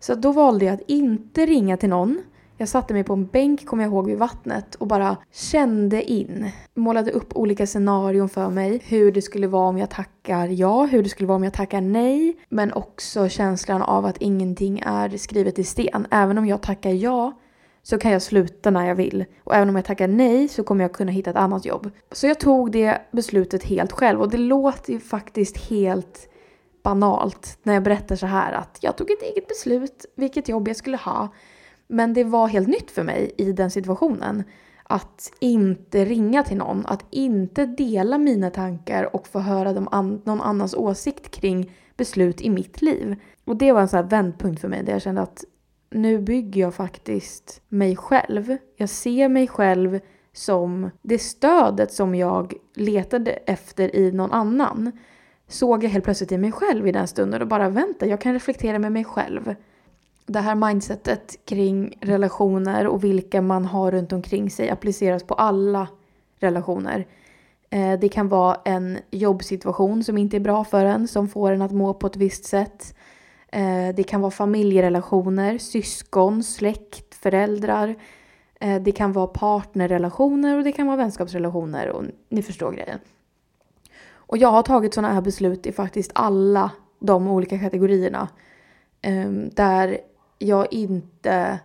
Så 0.00 0.14
då 0.14 0.32
valde 0.32 0.64
jag 0.64 0.74
att 0.74 0.90
inte 0.90 1.46
ringa 1.46 1.76
till 1.76 1.88
någon 1.88 2.22
jag 2.60 2.68
satte 2.68 2.94
mig 2.94 3.04
på 3.04 3.12
en 3.12 3.26
bänk, 3.26 3.66
kommer 3.66 3.84
jag 3.84 3.92
ihåg, 3.92 4.06
vid 4.06 4.18
vattnet 4.18 4.74
och 4.74 4.86
bara 4.86 5.16
kände 5.32 6.02
in. 6.10 6.50
Målade 6.74 7.10
upp 7.10 7.36
olika 7.36 7.66
scenarion 7.66 8.28
för 8.28 8.50
mig. 8.50 8.82
Hur 8.84 9.12
det 9.12 9.22
skulle 9.22 9.46
vara 9.46 9.68
om 9.68 9.78
jag 9.78 9.90
tackar 9.90 10.46
ja, 10.46 10.84
hur 10.84 11.02
det 11.02 11.08
skulle 11.08 11.26
vara 11.26 11.36
om 11.36 11.44
jag 11.44 11.52
tackar 11.52 11.80
nej. 11.80 12.36
Men 12.48 12.72
också 12.72 13.28
känslan 13.28 13.82
av 13.82 14.06
att 14.06 14.16
ingenting 14.16 14.82
är 14.86 15.16
skrivet 15.16 15.58
i 15.58 15.64
sten. 15.64 16.06
Även 16.10 16.38
om 16.38 16.46
jag 16.46 16.62
tackar 16.62 16.90
ja 16.90 17.38
så 17.82 17.98
kan 17.98 18.10
jag 18.10 18.22
sluta 18.22 18.70
när 18.70 18.86
jag 18.86 18.94
vill. 18.94 19.24
Och 19.44 19.54
även 19.54 19.68
om 19.68 19.76
jag 19.76 19.84
tackar 19.84 20.08
nej 20.08 20.48
så 20.48 20.62
kommer 20.62 20.84
jag 20.84 20.92
kunna 20.92 21.12
hitta 21.12 21.30
ett 21.30 21.36
annat 21.36 21.64
jobb. 21.64 21.90
Så 22.12 22.26
jag 22.26 22.40
tog 22.40 22.72
det 22.72 22.98
beslutet 23.10 23.64
helt 23.64 23.92
själv 23.92 24.20
och 24.20 24.30
det 24.30 24.38
låter 24.38 24.92
ju 24.92 25.00
faktiskt 25.00 25.56
helt 25.56 26.28
banalt 26.82 27.58
när 27.62 27.74
jag 27.74 27.82
berättar 27.82 28.16
så 28.16 28.26
här 28.26 28.52
att 28.52 28.78
jag 28.80 28.96
tog 28.96 29.10
ett 29.10 29.22
eget 29.22 29.48
beslut 29.48 30.06
vilket 30.16 30.48
jobb 30.48 30.68
jag 30.68 30.76
skulle 30.76 30.96
ha. 30.96 31.28
Men 31.88 32.14
det 32.14 32.24
var 32.24 32.48
helt 32.48 32.68
nytt 32.68 32.90
för 32.90 33.02
mig 33.02 33.34
i 33.36 33.52
den 33.52 33.70
situationen. 33.70 34.44
Att 34.82 35.32
inte 35.40 36.04
ringa 36.04 36.44
till 36.44 36.56
någon, 36.56 36.86
att 36.86 37.04
inte 37.10 37.66
dela 37.66 38.18
mina 38.18 38.50
tankar 38.50 39.16
och 39.16 39.28
få 39.28 39.38
höra 39.38 39.86
an 39.90 40.22
någon 40.24 40.40
annans 40.40 40.74
åsikt 40.74 41.30
kring 41.30 41.72
beslut 41.96 42.40
i 42.40 42.50
mitt 42.50 42.82
liv. 42.82 43.16
Och 43.44 43.56
det 43.56 43.72
var 43.72 43.80
en 43.80 43.88
sån 43.88 43.96
här 43.96 44.10
vändpunkt 44.10 44.60
för 44.60 44.68
mig 44.68 44.82
där 44.82 44.92
jag 44.92 45.02
kände 45.02 45.20
att 45.20 45.44
nu 45.90 46.18
bygger 46.18 46.60
jag 46.60 46.74
faktiskt 46.74 47.62
mig 47.68 47.96
själv. 47.96 48.56
Jag 48.76 48.88
ser 48.88 49.28
mig 49.28 49.48
själv 49.48 50.00
som 50.32 50.90
det 51.02 51.18
stödet 51.18 51.92
som 51.92 52.14
jag 52.14 52.54
letade 52.74 53.30
efter 53.30 53.96
i 53.96 54.12
någon 54.12 54.32
annan. 54.32 54.92
Såg 55.48 55.84
jag 55.84 55.90
helt 55.90 56.04
plötsligt 56.04 56.32
i 56.32 56.38
mig 56.38 56.52
själv 56.52 56.86
i 56.86 56.92
den 56.92 57.08
stunden 57.08 57.42
och 57.42 57.48
bara 57.48 57.68
vänta, 57.68 58.06
jag 58.06 58.20
kan 58.20 58.32
reflektera 58.32 58.78
med 58.78 58.92
mig 58.92 59.04
själv. 59.04 59.54
Det 60.28 60.40
här 60.40 60.54
mindsetet 60.54 61.36
kring 61.44 61.98
relationer 62.00 62.86
och 62.86 63.04
vilka 63.04 63.42
man 63.42 63.64
har 63.64 63.90
runt 63.90 64.12
omkring 64.12 64.50
sig 64.50 64.70
appliceras 64.70 65.22
på 65.22 65.34
alla 65.34 65.88
relationer. 66.38 67.06
Eh, 67.70 67.98
det 68.00 68.08
kan 68.08 68.28
vara 68.28 68.56
en 68.64 68.98
jobbsituation 69.10 70.04
som 70.04 70.18
inte 70.18 70.36
är 70.36 70.40
bra 70.40 70.64
för 70.64 70.84
en, 70.84 71.08
som 71.08 71.28
får 71.28 71.52
en 71.52 71.62
att 71.62 71.72
må 71.72 71.94
på 71.94 72.06
ett 72.06 72.16
visst 72.16 72.44
sätt. 72.44 72.94
Eh, 73.52 73.94
det 73.96 74.02
kan 74.02 74.20
vara 74.20 74.30
familjerelationer, 74.30 75.58
syskon, 75.58 76.42
släkt, 76.42 77.14
föräldrar. 77.14 77.94
Eh, 78.60 78.82
det 78.82 78.92
kan 78.92 79.12
vara 79.12 79.26
partnerrelationer 79.26 80.58
och 80.58 80.64
det 80.64 80.72
kan 80.72 80.86
vara 80.86 80.96
vänskapsrelationer 80.96 81.88
och 81.88 82.04
ni 82.28 82.42
förstår 82.42 82.72
grejen. 82.72 82.98
Och 84.10 84.38
jag 84.38 84.48
har 84.48 84.62
tagit 84.62 84.94
sådana 84.94 85.14
här 85.14 85.20
beslut 85.20 85.66
i 85.66 85.72
faktiskt 85.72 86.10
alla 86.14 86.70
de 87.00 87.28
olika 87.28 87.58
kategorierna. 87.58 88.28
Ehm, 89.02 89.50
där 89.50 89.98
jag 90.38 90.72
inte 90.72 91.60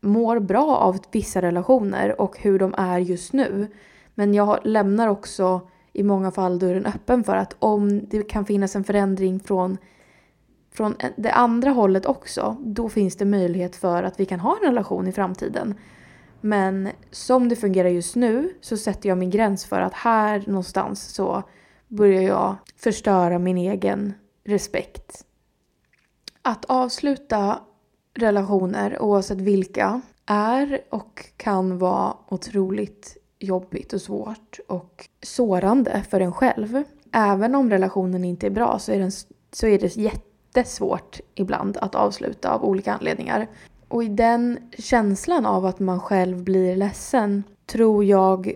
mår 0.00 0.38
bra 0.38 0.76
av 0.76 0.98
vissa 1.10 1.42
relationer 1.42 2.20
och 2.20 2.38
hur 2.38 2.58
de 2.58 2.74
är 2.78 2.98
just 2.98 3.32
nu. 3.32 3.68
Men 4.14 4.34
jag 4.34 4.58
lämnar 4.64 5.08
också 5.08 5.68
i 5.92 6.02
många 6.02 6.30
fall 6.30 6.58
dörren 6.58 6.86
öppen 6.86 7.24
för 7.24 7.36
att 7.36 7.56
om 7.58 8.08
det 8.08 8.22
kan 8.22 8.44
finnas 8.44 8.76
en 8.76 8.84
förändring 8.84 9.40
från, 9.40 9.78
från 10.72 10.94
det 11.16 11.32
andra 11.32 11.70
hållet 11.70 12.06
också, 12.06 12.56
då 12.60 12.88
finns 12.88 13.16
det 13.16 13.24
möjlighet 13.24 13.76
för 13.76 14.02
att 14.02 14.20
vi 14.20 14.24
kan 14.24 14.40
ha 14.40 14.56
en 14.56 14.68
relation 14.68 15.08
i 15.08 15.12
framtiden. 15.12 15.74
Men 16.40 16.88
som 17.10 17.48
det 17.48 17.56
fungerar 17.56 17.88
just 17.88 18.16
nu 18.16 18.54
så 18.60 18.76
sätter 18.76 19.08
jag 19.08 19.18
min 19.18 19.30
gräns 19.30 19.64
för 19.64 19.80
att 19.80 19.94
här 19.94 20.44
någonstans 20.46 21.14
så 21.14 21.42
börjar 21.88 22.22
jag 22.22 22.56
förstöra 22.76 23.38
min 23.38 23.58
egen 23.58 24.14
respekt. 24.44 25.24
Att 26.42 26.64
avsluta 26.64 27.60
relationer, 28.18 29.02
oavsett 29.02 29.40
vilka, 29.40 30.00
är 30.26 30.80
och 30.90 31.24
kan 31.36 31.78
vara 31.78 32.16
otroligt 32.28 33.16
jobbigt 33.38 33.92
och 33.92 34.00
svårt 34.00 34.60
och 34.68 35.08
sårande 35.22 36.02
för 36.10 36.20
en 36.20 36.32
själv. 36.32 36.82
Även 37.12 37.54
om 37.54 37.70
relationen 37.70 38.24
inte 38.24 38.46
är 38.46 38.50
bra 38.50 38.78
så 38.78 38.92
är, 38.92 38.98
den, 38.98 39.12
så 39.52 39.66
är 39.66 39.78
det 39.78 39.96
jättesvårt 39.96 41.20
ibland 41.34 41.76
att 41.76 41.94
avsluta 41.94 42.50
av 42.50 42.64
olika 42.64 42.92
anledningar. 42.92 43.48
Och 43.88 44.04
i 44.04 44.08
den 44.08 44.58
känslan 44.78 45.46
av 45.46 45.66
att 45.66 45.78
man 45.78 46.00
själv 46.00 46.44
blir 46.44 46.76
ledsen 46.76 47.44
tror 47.66 48.04
jag 48.04 48.54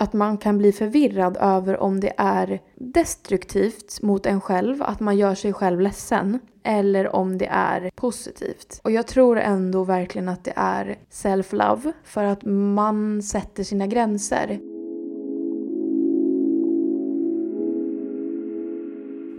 att 0.00 0.12
man 0.12 0.38
kan 0.38 0.58
bli 0.58 0.72
förvirrad 0.72 1.36
över 1.40 1.80
om 1.80 2.00
det 2.00 2.12
är 2.16 2.60
destruktivt 2.74 4.02
mot 4.02 4.26
en 4.26 4.40
själv, 4.40 4.82
att 4.82 5.00
man 5.00 5.16
gör 5.16 5.34
sig 5.34 5.52
själv 5.52 5.80
ledsen, 5.80 6.38
eller 6.62 7.16
om 7.16 7.38
det 7.38 7.46
är 7.46 7.90
positivt. 7.94 8.80
Och 8.84 8.90
jag 8.90 9.06
tror 9.06 9.38
ändå 9.38 9.84
verkligen 9.84 10.28
att 10.28 10.44
det 10.44 10.52
är 10.56 10.98
self-love, 11.10 11.92
för 12.04 12.24
att 12.24 12.44
man 12.44 13.22
sätter 13.22 13.64
sina 13.64 13.86
gränser. 13.86 14.60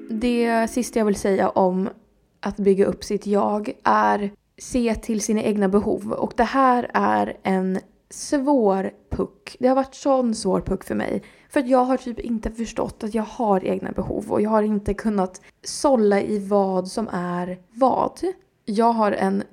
Det 0.10 0.68
sista 0.70 1.00
jag 1.00 1.06
vill 1.06 1.16
säga 1.16 1.50
om 1.50 1.90
att 2.40 2.58
bygga 2.58 2.86
upp 2.86 3.04
sitt 3.04 3.28
jag 3.28 3.74
är 3.84 4.32
se 4.58 4.96
till 4.96 5.22
sina 5.22 5.42
egna 5.42 5.70
behov. 5.70 6.12
Och 6.12 6.34
det 6.38 6.44
här 6.44 6.92
är 6.94 7.38
en 7.44 7.80
svår 8.12 8.92
puck. 9.10 9.56
Det 9.60 9.68
har 9.68 9.76
varit 9.76 9.96
sån 9.96 10.36
svår 10.36 10.62
puck 10.62 10.84
för 10.84 10.96
mig. 10.96 11.24
För 11.50 11.60
att 11.60 11.68
jag 11.68 11.86
har 11.86 11.98
typ 11.98 12.20
inte 12.20 12.52
förstått 12.52 13.04
att 13.04 13.14
jag 13.14 13.24
har 13.24 13.66
egna 13.66 13.92
behov 13.92 14.32
och 14.32 14.42
jag 14.42 14.50
har 14.50 14.64
inte 14.64 14.94
kunnat 14.94 15.42
sålla 15.64 16.22
i 16.22 16.40
vad 16.40 16.88
som 16.88 17.08
är 17.12 17.60
vad. 17.72 18.20
Jag 18.66 18.94
har 18.94 19.12
en 19.12 19.44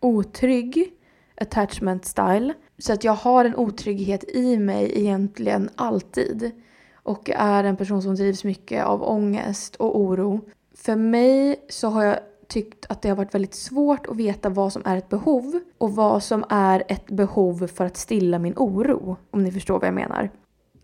otrygg 0.00 0.92
attachment 1.40 2.04
style. 2.04 2.54
Så 2.78 2.92
att 2.92 3.04
jag 3.04 3.12
har 3.12 3.44
en 3.44 3.56
otrygghet 3.56 4.24
i 4.24 4.58
mig 4.58 4.92
egentligen 4.94 5.70
alltid. 5.74 6.50
Och 6.94 7.30
är 7.30 7.64
en 7.64 7.76
person 7.76 8.02
som 8.02 8.14
drivs 8.14 8.44
mycket 8.44 8.84
av 8.84 9.02
ångest 9.02 9.76
och 9.76 10.00
oro. 10.00 10.40
För 10.74 10.96
mig 10.96 11.66
så 11.68 11.88
har 11.88 12.04
jag 12.04 12.18
tyckt 12.48 12.86
att 12.88 13.02
det 13.02 13.08
har 13.08 13.16
varit 13.16 13.34
väldigt 13.34 13.54
svårt 13.54 14.06
att 14.06 14.16
veta 14.16 14.48
vad 14.48 14.72
som 14.72 14.82
är 14.84 14.96
ett 14.96 15.08
behov 15.08 15.60
och 15.78 15.94
vad 15.94 16.22
som 16.22 16.44
är 16.48 16.82
ett 16.88 17.06
behov 17.06 17.66
för 17.66 17.84
att 17.84 17.96
stilla 17.96 18.38
min 18.38 18.54
oro. 18.56 19.16
Om 19.30 19.42
ni 19.44 19.52
förstår 19.52 19.78
vad 19.78 19.86
jag 19.86 19.94
menar. 19.94 20.30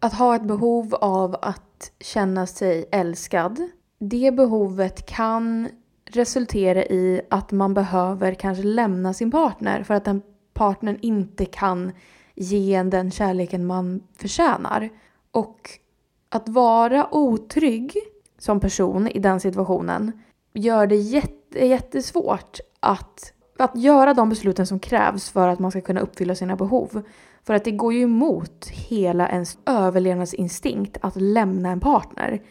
Att 0.00 0.14
ha 0.14 0.36
ett 0.36 0.44
behov 0.44 0.94
av 0.94 1.36
att 1.42 1.92
känna 2.00 2.46
sig 2.46 2.84
älskad. 2.92 3.68
Det 3.98 4.34
behovet 4.34 5.06
kan 5.06 5.68
resultera 6.04 6.84
i 6.84 7.20
att 7.30 7.52
man 7.52 7.74
behöver 7.74 8.34
kanske 8.34 8.64
lämna 8.64 9.14
sin 9.14 9.30
partner 9.30 9.82
för 9.82 9.94
att 9.94 10.04
den 10.04 10.22
partnern 10.54 10.98
inte 11.00 11.44
kan 11.44 11.92
ge 12.34 12.74
en 12.74 12.90
den 12.90 13.10
kärleken 13.10 13.66
man 13.66 14.02
förtjänar. 14.16 14.88
Och 15.30 15.70
att 16.28 16.48
vara 16.48 17.14
otrygg 17.14 17.96
som 18.38 18.60
person 18.60 19.08
i 19.08 19.18
den 19.18 19.40
situationen 19.40 20.12
gör 20.54 20.86
det 20.86 20.96
jätte, 20.96 21.41
jättesvårt 21.54 22.60
att, 22.80 23.32
att 23.58 23.76
göra 23.76 24.14
de 24.14 24.28
besluten 24.28 24.66
som 24.66 24.78
krävs 24.78 25.30
för 25.30 25.48
att 25.48 25.58
man 25.58 25.70
ska 25.70 25.80
kunna 25.80 26.00
uppfylla 26.00 26.34
sina 26.34 26.56
behov. 26.56 27.02
För 27.44 27.54
att 27.54 27.64
det 27.64 27.70
går 27.70 27.92
ju 27.92 28.02
emot 28.02 28.68
hela 28.68 29.28
ens 29.28 29.58
överlevnadsinstinkt 29.66 30.98
att 31.00 31.16
lämna 31.16 31.70
en 31.70 31.80
partner. 31.80 32.42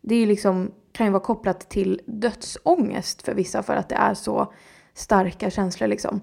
Det 0.00 0.14
är 0.14 0.18
ju 0.18 0.26
liksom, 0.26 0.70
kan 0.92 1.06
ju 1.06 1.12
vara 1.12 1.22
kopplat 1.22 1.70
till 1.70 2.00
dödsångest 2.06 3.22
för 3.22 3.34
vissa 3.34 3.62
för 3.62 3.76
att 3.76 3.88
det 3.88 3.94
är 3.94 4.14
så 4.14 4.52
starka 4.94 5.50
känslor 5.50 5.88
liksom. 5.88 6.20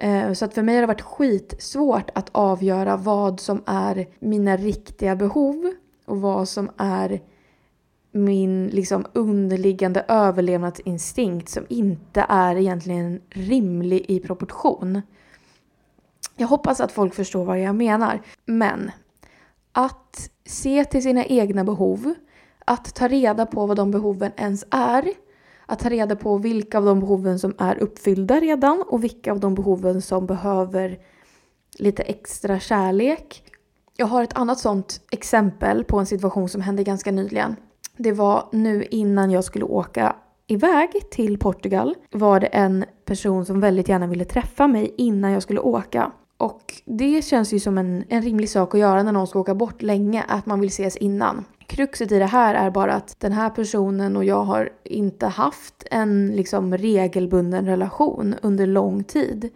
Eh, 0.00 0.32
så 0.32 0.44
att 0.44 0.54
för 0.54 0.62
mig 0.62 0.74
har 0.74 0.80
det 0.80 0.86
varit 0.86 1.00
skitsvårt 1.00 2.10
att 2.14 2.28
avgöra 2.32 2.96
vad 2.96 3.40
som 3.40 3.62
är 3.66 4.08
mina 4.18 4.56
riktiga 4.56 5.16
behov 5.16 5.74
och 6.06 6.20
vad 6.20 6.48
som 6.48 6.70
är 6.76 7.20
min 8.12 8.68
liksom 8.68 9.06
underliggande 9.12 10.04
överlevnadsinstinkt 10.08 11.48
som 11.48 11.66
inte 11.68 12.26
är 12.28 12.56
egentligen 12.56 13.20
rimlig 13.30 14.04
i 14.08 14.20
proportion. 14.20 15.02
Jag 16.36 16.48
hoppas 16.48 16.80
att 16.80 16.92
folk 16.92 17.14
förstår 17.14 17.44
vad 17.44 17.60
jag 17.60 17.74
menar. 17.74 18.22
Men 18.44 18.90
att 19.72 20.30
se 20.46 20.84
till 20.84 21.02
sina 21.02 21.24
egna 21.24 21.64
behov, 21.64 22.14
att 22.64 22.94
ta 22.94 23.08
reda 23.08 23.46
på 23.46 23.66
vad 23.66 23.76
de 23.76 23.90
behoven 23.90 24.32
ens 24.36 24.64
är, 24.70 25.12
att 25.66 25.78
ta 25.78 25.88
reda 25.88 26.16
på 26.16 26.38
vilka 26.38 26.78
av 26.78 26.84
de 26.84 27.00
behoven 27.00 27.38
som 27.38 27.54
är 27.58 27.78
uppfyllda 27.78 28.40
redan 28.40 28.84
och 28.88 29.04
vilka 29.04 29.32
av 29.32 29.40
de 29.40 29.54
behoven 29.54 30.02
som 30.02 30.26
behöver 30.26 30.98
lite 31.78 32.02
extra 32.02 32.60
kärlek. 32.60 33.44
Jag 33.96 34.06
har 34.06 34.22
ett 34.22 34.36
annat 34.36 34.58
sånt 34.58 35.00
exempel 35.10 35.84
på 35.84 35.98
en 35.98 36.06
situation 36.06 36.48
som 36.48 36.60
hände 36.60 36.84
ganska 36.84 37.10
nyligen. 37.10 37.56
Det 38.02 38.12
var 38.12 38.48
nu 38.52 38.84
innan 38.90 39.30
jag 39.30 39.44
skulle 39.44 39.64
åka 39.64 40.16
iväg 40.46 41.10
till 41.10 41.38
Portugal 41.38 41.94
var 42.10 42.40
det 42.40 42.46
en 42.46 42.84
person 43.04 43.44
som 43.44 43.60
väldigt 43.60 43.88
gärna 43.88 44.06
ville 44.06 44.24
träffa 44.24 44.66
mig 44.66 44.94
innan 44.96 45.30
jag 45.30 45.42
skulle 45.42 45.60
åka. 45.60 46.12
Och 46.36 46.82
det 46.84 47.24
känns 47.24 47.52
ju 47.52 47.60
som 47.60 47.78
en, 47.78 48.04
en 48.08 48.22
rimlig 48.22 48.48
sak 48.48 48.74
att 48.74 48.80
göra 48.80 49.02
när 49.02 49.12
någon 49.12 49.26
ska 49.26 49.38
åka 49.38 49.54
bort 49.54 49.82
länge, 49.82 50.24
att 50.28 50.46
man 50.46 50.60
vill 50.60 50.68
ses 50.68 50.96
innan. 50.96 51.44
Kruxet 51.66 52.12
i 52.12 52.18
det 52.18 52.26
här 52.26 52.54
är 52.54 52.70
bara 52.70 52.94
att 52.94 53.20
den 53.20 53.32
här 53.32 53.50
personen 53.50 54.16
och 54.16 54.24
jag 54.24 54.42
har 54.42 54.70
inte 54.84 55.26
haft 55.26 55.86
en 55.90 56.28
liksom 56.28 56.76
regelbunden 56.76 57.66
relation 57.66 58.34
under 58.42 58.66
lång 58.66 59.04
tid. 59.04 59.50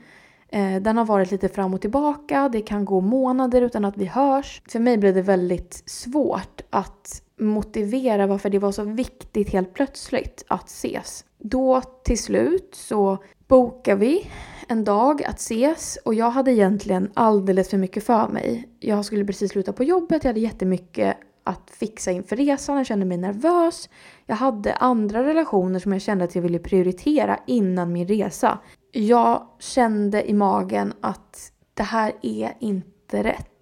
Eh, 0.49 0.83
den 0.83 0.97
har 0.97 1.05
varit 1.05 1.31
lite 1.31 1.49
fram 1.49 1.75
och 1.75 1.81
tillbaka, 1.81 2.49
det 2.49 2.61
kan 2.61 2.85
gå 2.85 3.01
månader 3.01 3.63
utan 3.63 3.85
att 3.85 3.97
vi 3.97 4.05
hörs. 4.05 4.63
För 4.69 4.79
mig 4.79 4.99
blev 4.99 5.15
det 5.15 5.23
väldigt 5.23 5.83
svårt 5.87 6.61
att 6.71 7.24
motivera 7.41 8.27
varför 8.27 8.51
det 8.51 8.59
var 8.59 8.73
så 8.73 8.85
viktigt 8.85 9.51
helt 9.51 9.75
plötsligt 9.75 10.45
att 10.49 10.69
ses. 10.69 11.25
Då 11.39 11.81
till 11.81 12.19
slut 12.23 12.75
så 12.75 13.19
bokar 13.49 13.97
vi 13.97 14.31
en 14.69 14.85
dag 14.85 15.25
att 15.25 15.39
ses 15.39 15.99
och 16.05 16.15
jag 16.15 16.31
hade 16.31 16.53
egentligen 16.53 17.11
alldeles 17.15 17.71
för 17.71 17.79
mycket 17.79 18.05
för 18.05 18.29
mig. 18.29 18.69
Jag 18.81 19.05
skulle 19.05 19.25
precis 19.25 19.51
sluta 19.51 19.73
på 19.73 19.85
jobbet, 19.85 20.25
jag 20.25 20.29
hade 20.29 20.41
jättemycket 20.41 21.17
att 21.45 21.71
fixa 21.71 22.11
inför 22.11 22.37
resan, 22.37 22.77
jag 22.77 22.87
kände 22.87 23.07
mig 23.07 23.19
nervös. 23.19 23.89
Jag 24.27 24.37
hade 24.37 24.75
andra 24.75 25.25
relationer 25.25 25.79
som 25.79 25.93
jag 25.93 26.03
kände 26.03 26.25
att 26.25 26.35
jag 26.35 26.43
ville 26.43 26.59
prioritera 26.59 27.41
innan 27.47 27.93
min 27.93 28.09
resa. 28.09 28.59
Jag 28.93 29.49
kände 29.59 30.31
i 30.31 30.35
magen 30.35 30.93
att 31.01 31.53
det 31.75 31.83
här 31.83 32.13
är 32.23 32.57
inte 32.61 33.23
rätt. 33.23 33.54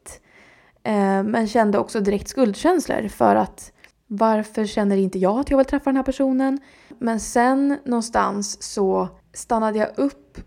Eh, 0.84 1.22
men 1.22 1.46
kände 1.46 1.78
också 1.78 2.00
direkt 2.00 2.28
skuldkänslor 2.28 3.08
för 3.08 3.36
att 3.36 3.72
varför 4.06 4.66
känner 4.66 4.96
inte 4.96 5.18
jag 5.18 5.38
att 5.40 5.50
jag 5.50 5.58
vill 5.58 5.66
träffa 5.66 5.90
den 5.90 5.96
här 5.96 6.02
personen? 6.02 6.58
Men 6.98 7.20
sen 7.20 7.78
någonstans 7.84 8.62
så 8.62 9.08
stannade 9.32 9.78
jag 9.78 9.98
upp 9.98 10.38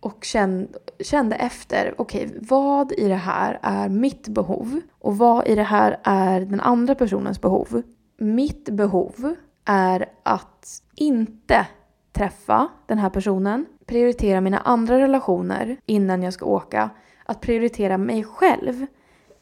och 0.00 0.24
kände, 0.24 0.78
kände 1.00 1.36
efter, 1.36 1.94
okej 1.98 2.26
okay, 2.26 2.38
vad 2.40 2.92
i 2.92 3.08
det 3.08 3.14
här 3.14 3.58
är 3.62 3.88
mitt 3.88 4.28
behov 4.28 4.80
och 4.98 5.18
vad 5.18 5.46
i 5.46 5.54
det 5.54 5.62
här 5.62 6.00
är 6.02 6.40
den 6.40 6.60
andra 6.60 6.94
personens 6.94 7.40
behov? 7.40 7.82
Mitt 8.18 8.70
behov 8.70 9.34
är 9.64 10.06
att 10.22 10.82
inte 10.94 11.66
träffa 12.12 12.68
den 12.86 12.98
här 12.98 13.10
personen, 13.10 13.66
prioritera 13.86 14.40
mina 14.40 14.58
andra 14.58 14.98
relationer 14.98 15.76
innan 15.86 16.22
jag 16.22 16.32
ska 16.32 16.44
åka, 16.44 16.90
att 17.24 17.40
prioritera 17.40 17.98
mig 17.98 18.24
själv 18.24 18.86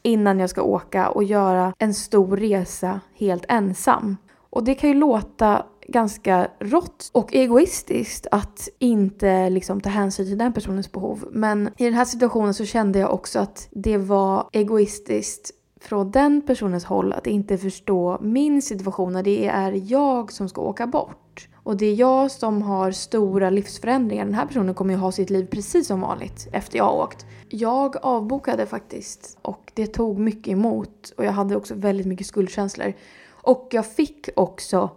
innan 0.01 0.39
jag 0.39 0.49
ska 0.49 0.61
åka 0.61 1.09
och 1.09 1.23
göra 1.23 1.73
en 1.77 1.93
stor 1.93 2.37
resa 2.37 2.99
helt 3.15 3.45
ensam. 3.47 4.17
Och 4.49 4.63
det 4.63 4.75
kan 4.75 4.89
ju 4.89 4.95
låta 4.95 5.65
ganska 5.87 6.47
rått 6.59 7.09
och 7.13 7.35
egoistiskt 7.35 8.27
att 8.31 8.69
inte 8.79 9.49
liksom 9.49 9.81
ta 9.81 9.89
hänsyn 9.89 10.25
till 10.25 10.37
den 10.37 10.53
personens 10.53 10.91
behov. 10.91 11.25
Men 11.31 11.69
i 11.77 11.85
den 11.85 11.93
här 11.93 12.05
situationen 12.05 12.53
så 12.53 12.65
kände 12.65 12.99
jag 12.99 13.13
också 13.13 13.39
att 13.39 13.67
det 13.71 13.97
var 13.97 14.49
egoistiskt 14.51 15.51
från 15.81 16.11
den 16.11 16.41
personens 16.41 16.85
håll 16.85 17.13
att 17.13 17.27
inte 17.27 17.57
förstå 17.57 18.17
min 18.21 18.61
situation 18.61 19.13
när 19.13 19.23
det 19.23 19.47
är 19.47 19.91
jag 19.91 20.31
som 20.31 20.49
ska 20.49 20.61
åka 20.61 20.87
bort. 20.87 21.28
Och 21.63 21.77
det 21.77 21.85
är 21.85 21.95
jag 21.95 22.31
som 22.31 22.61
har 22.61 22.91
stora 22.91 23.49
livsförändringar. 23.49 24.25
Den 24.25 24.33
här 24.33 24.45
personen 24.45 24.73
kommer 24.73 24.93
ju 24.93 24.99
ha 24.99 25.11
sitt 25.11 25.29
liv 25.29 25.47
precis 25.51 25.87
som 25.87 26.01
vanligt 26.01 26.47
efter 26.51 26.77
jag 26.77 26.85
har 26.85 27.03
åkt. 27.03 27.25
Jag 27.49 27.95
avbokade 28.01 28.65
faktiskt 28.65 29.37
och 29.41 29.71
det 29.75 29.87
tog 29.87 30.19
mycket 30.19 30.47
emot 30.47 31.13
och 31.17 31.25
jag 31.25 31.31
hade 31.31 31.55
också 31.55 31.73
väldigt 31.75 32.07
mycket 32.07 32.27
skuldkänslor. 32.27 32.93
Och 33.29 33.67
jag 33.71 33.85
fick 33.85 34.29
också 34.35 34.89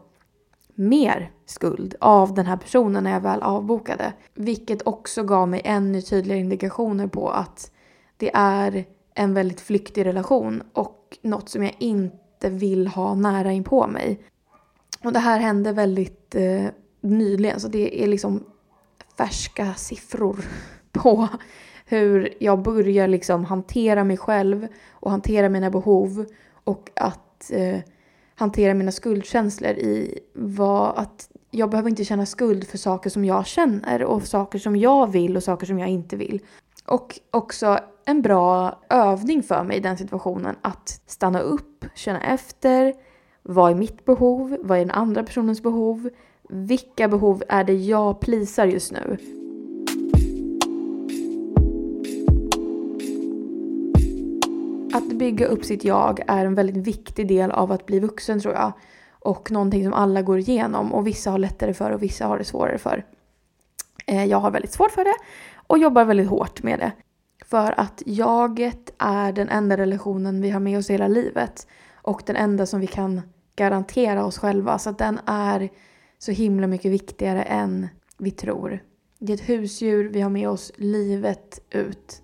mer 0.75 1.31
skuld 1.47 1.95
av 2.01 2.35
den 2.35 2.47
här 2.47 2.57
personen 2.57 3.05
när 3.05 3.13
jag 3.13 3.21
väl 3.21 3.43
avbokade. 3.43 4.13
Vilket 4.35 4.87
också 4.87 5.23
gav 5.23 5.49
mig 5.49 5.61
ännu 5.65 6.03
tydligare 6.03 6.41
indikationer 6.41 7.07
på 7.07 7.31
att 7.31 7.71
det 8.17 8.31
är 8.35 8.85
en 9.15 9.35
väldigt 9.35 9.61
flyktig 9.61 10.07
relation 10.07 10.63
och 10.73 11.19
något 11.23 11.49
som 11.49 11.63
jag 11.63 11.77
inte 11.79 12.51
vill 12.51 12.87
ha 12.87 13.15
nära 13.15 13.53
in 13.53 13.65
på 13.65 13.87
mig. 13.87 14.19
Och 15.05 15.13
det 15.13 15.19
här 15.19 15.39
hände 15.39 15.73
väldigt 15.73 16.35
eh, 16.35 16.67
nyligen 17.01 17.61
så 17.61 17.69
det 17.69 18.05
är 18.05 18.07
liksom 18.07 18.45
färska 19.17 19.75
siffror 19.75 20.45
på 20.93 21.29
hur 21.87 22.35
jag 22.41 22.63
börjar 22.63 23.09
liksom 23.09 23.45
hantera 23.45 24.05
mig 24.05 24.17
själv 24.17 24.69
och 24.93 25.11
hantera 25.11 25.49
mina 25.49 25.71
behov 25.71 26.27
och 26.65 26.91
att 26.97 27.51
eh, 27.51 27.79
hantera 28.35 28.75
mina 28.75 28.93
skuldkänslor 28.93 29.71
i 29.71 30.19
vad 30.35 30.99
att 30.99 31.29
jag 31.51 31.71
behöver 31.71 31.91
inte 31.91 32.05
känna 32.05 32.27
skuld 32.27 32.69
för 32.69 32.79
saker 32.79 33.11
som 33.11 33.25
jag 33.25 33.47
känner 33.47 34.05
och 34.05 34.23
saker 34.23 34.59
som 34.59 34.77
jag 34.77 35.13
vill 35.13 35.37
och 35.37 35.43
saker 35.43 35.67
som 35.67 35.79
jag 35.79 35.89
inte 35.89 36.17
vill. 36.17 36.41
Och 36.87 37.21
också 37.31 37.79
en 38.05 38.23
bra 38.23 38.81
övning 38.91 39.43
för 39.43 39.65
mig 39.65 39.77
i 39.77 39.81
den 39.81 39.99
situationen 39.99 40.57
att 40.63 41.01
stanna 41.07 41.41
upp, 41.41 41.85
känna 41.95 42.21
efter. 42.21 42.95
Vad 43.45 43.71
är 43.71 43.75
mitt 43.75 44.05
behov? 44.05 44.57
Vad 44.61 44.79
är 44.79 44.83
den 44.85 44.91
andra 44.91 45.23
personens 45.23 45.63
behov? 45.63 46.11
Vilka 46.49 47.09
behov 47.09 47.43
är 47.49 47.65
det 47.65 47.75
jag 47.75 48.21
plisar 48.21 48.67
just 48.67 48.93
nu? 48.93 49.17
Att 54.95 55.13
bygga 55.13 55.47
upp 55.47 55.65
sitt 55.65 55.85
jag 55.85 56.21
är 56.27 56.47
en 56.47 56.55
väldigt 56.55 56.87
viktig 56.87 57.29
del 57.29 57.51
av 57.51 57.73
att 57.73 57.87
bli 57.87 58.01
vuxen 58.01 58.41
tror 58.41 58.55
jag. 58.55 58.73
Och 59.11 59.51
någonting 59.51 59.85
som 59.85 59.93
alla 59.93 60.23
går 60.23 60.39
igenom 60.39 60.93
och 60.93 61.07
vissa 61.07 61.31
har 61.31 61.39
lättare 61.39 61.75
för 61.75 61.91
och 61.91 62.03
vissa 62.03 62.27
har 62.27 62.39
det 62.39 62.45
svårare 62.45 62.79
för. 62.79 63.05
Eh, 64.07 64.25
jag 64.25 64.39
har 64.39 64.51
väldigt 64.51 64.73
svårt 64.73 64.91
för 64.91 65.05
det 65.05 65.15
och 65.67 65.79
jobbar 65.79 66.05
väldigt 66.05 66.29
hårt 66.29 66.63
med 66.63 66.79
det. 66.79 66.93
För 67.45 67.81
att 67.81 68.03
jaget 68.07 68.95
är 68.99 69.33
den 69.33 69.49
enda 69.49 69.77
relationen 69.77 70.41
vi 70.41 70.51
har 70.51 70.61
med 70.61 70.79
oss 70.79 70.91
hela 70.91 71.09
livet. 71.09 71.67
Och 72.03 72.23
den 72.27 72.37
enda 72.37 72.67
som 72.67 72.81
vi 72.81 72.87
kan 72.87 73.21
garantera 73.57 74.25
oss 74.25 74.39
själva. 74.39 74.79
Så 74.79 74.91
att 74.91 74.99
den 74.99 75.21
är 75.27 75.69
så 76.19 76.33
himla 76.33 76.67
mycket 76.67 76.93
viktigare 76.93 77.43
än 77.43 77.89
vi 78.19 78.31
tror. 78.31 78.83
Det 79.19 79.33
är 79.33 79.35
ett 79.35 79.49
husdjur 79.49 80.09
vi 80.09 80.21
har 80.21 80.31
med 80.31 80.49
oss 80.49 80.73
livet 80.77 81.61
ut. 81.71 82.23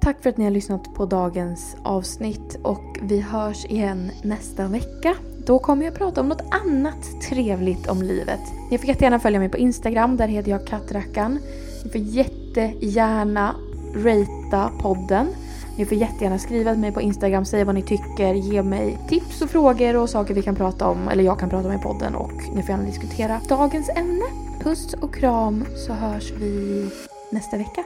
Tack 0.00 0.22
för 0.22 0.30
att 0.30 0.36
ni 0.36 0.44
har 0.44 0.50
lyssnat 0.50 0.94
på 0.94 1.06
dagens 1.06 1.76
avsnitt 1.84 2.58
och 2.62 2.98
vi 3.02 3.20
hörs 3.20 3.64
igen 3.64 4.10
nästa 4.24 4.68
vecka. 4.68 5.14
Då 5.46 5.58
kommer 5.58 5.84
jag 5.84 5.94
prata 5.94 6.20
om 6.20 6.28
något 6.28 6.54
annat 6.66 7.20
trevligt 7.28 7.86
om 7.86 8.02
livet. 8.02 8.40
Ni 8.70 8.78
får 8.78 8.88
jättegärna 8.88 9.18
följa 9.18 9.38
mig 9.38 9.48
på 9.48 9.58
Instagram, 9.58 10.16
där 10.16 10.28
heter 10.28 10.50
jag 10.50 10.66
kattrackan. 10.66 11.38
Ni 11.84 11.90
får 11.90 12.00
jättegärna 12.00 13.54
ratea 13.94 14.70
podden. 14.80 15.26
Ni 15.78 15.86
får 15.86 15.98
jättegärna 15.98 16.38
skriva 16.38 16.72
till 16.72 16.80
mig 16.80 16.92
på 16.92 17.00
Instagram, 17.00 17.44
säga 17.44 17.64
vad 17.64 17.74
ni 17.74 17.82
tycker, 17.82 18.34
ge 18.34 18.62
mig 18.62 18.98
tips 19.08 19.42
och 19.42 19.50
frågor 19.50 19.96
och 19.96 20.10
saker 20.10 20.34
vi 20.34 20.42
kan 20.42 20.54
prata 20.54 20.88
om, 20.88 21.08
eller 21.08 21.24
jag 21.24 21.38
kan 21.38 21.50
prata 21.50 21.68
om 21.68 21.74
i 21.74 21.78
podden 21.78 22.14
och 22.14 22.32
ni 22.54 22.62
får 22.62 22.70
gärna 22.70 22.84
diskutera 22.84 23.40
dagens 23.48 23.88
ämne. 23.88 24.24
Puss 24.60 24.94
och 24.94 25.14
kram 25.14 25.64
så 25.86 25.92
hörs 25.92 26.32
vi 26.40 26.84
nästa 27.30 27.56
vecka. 27.56 27.84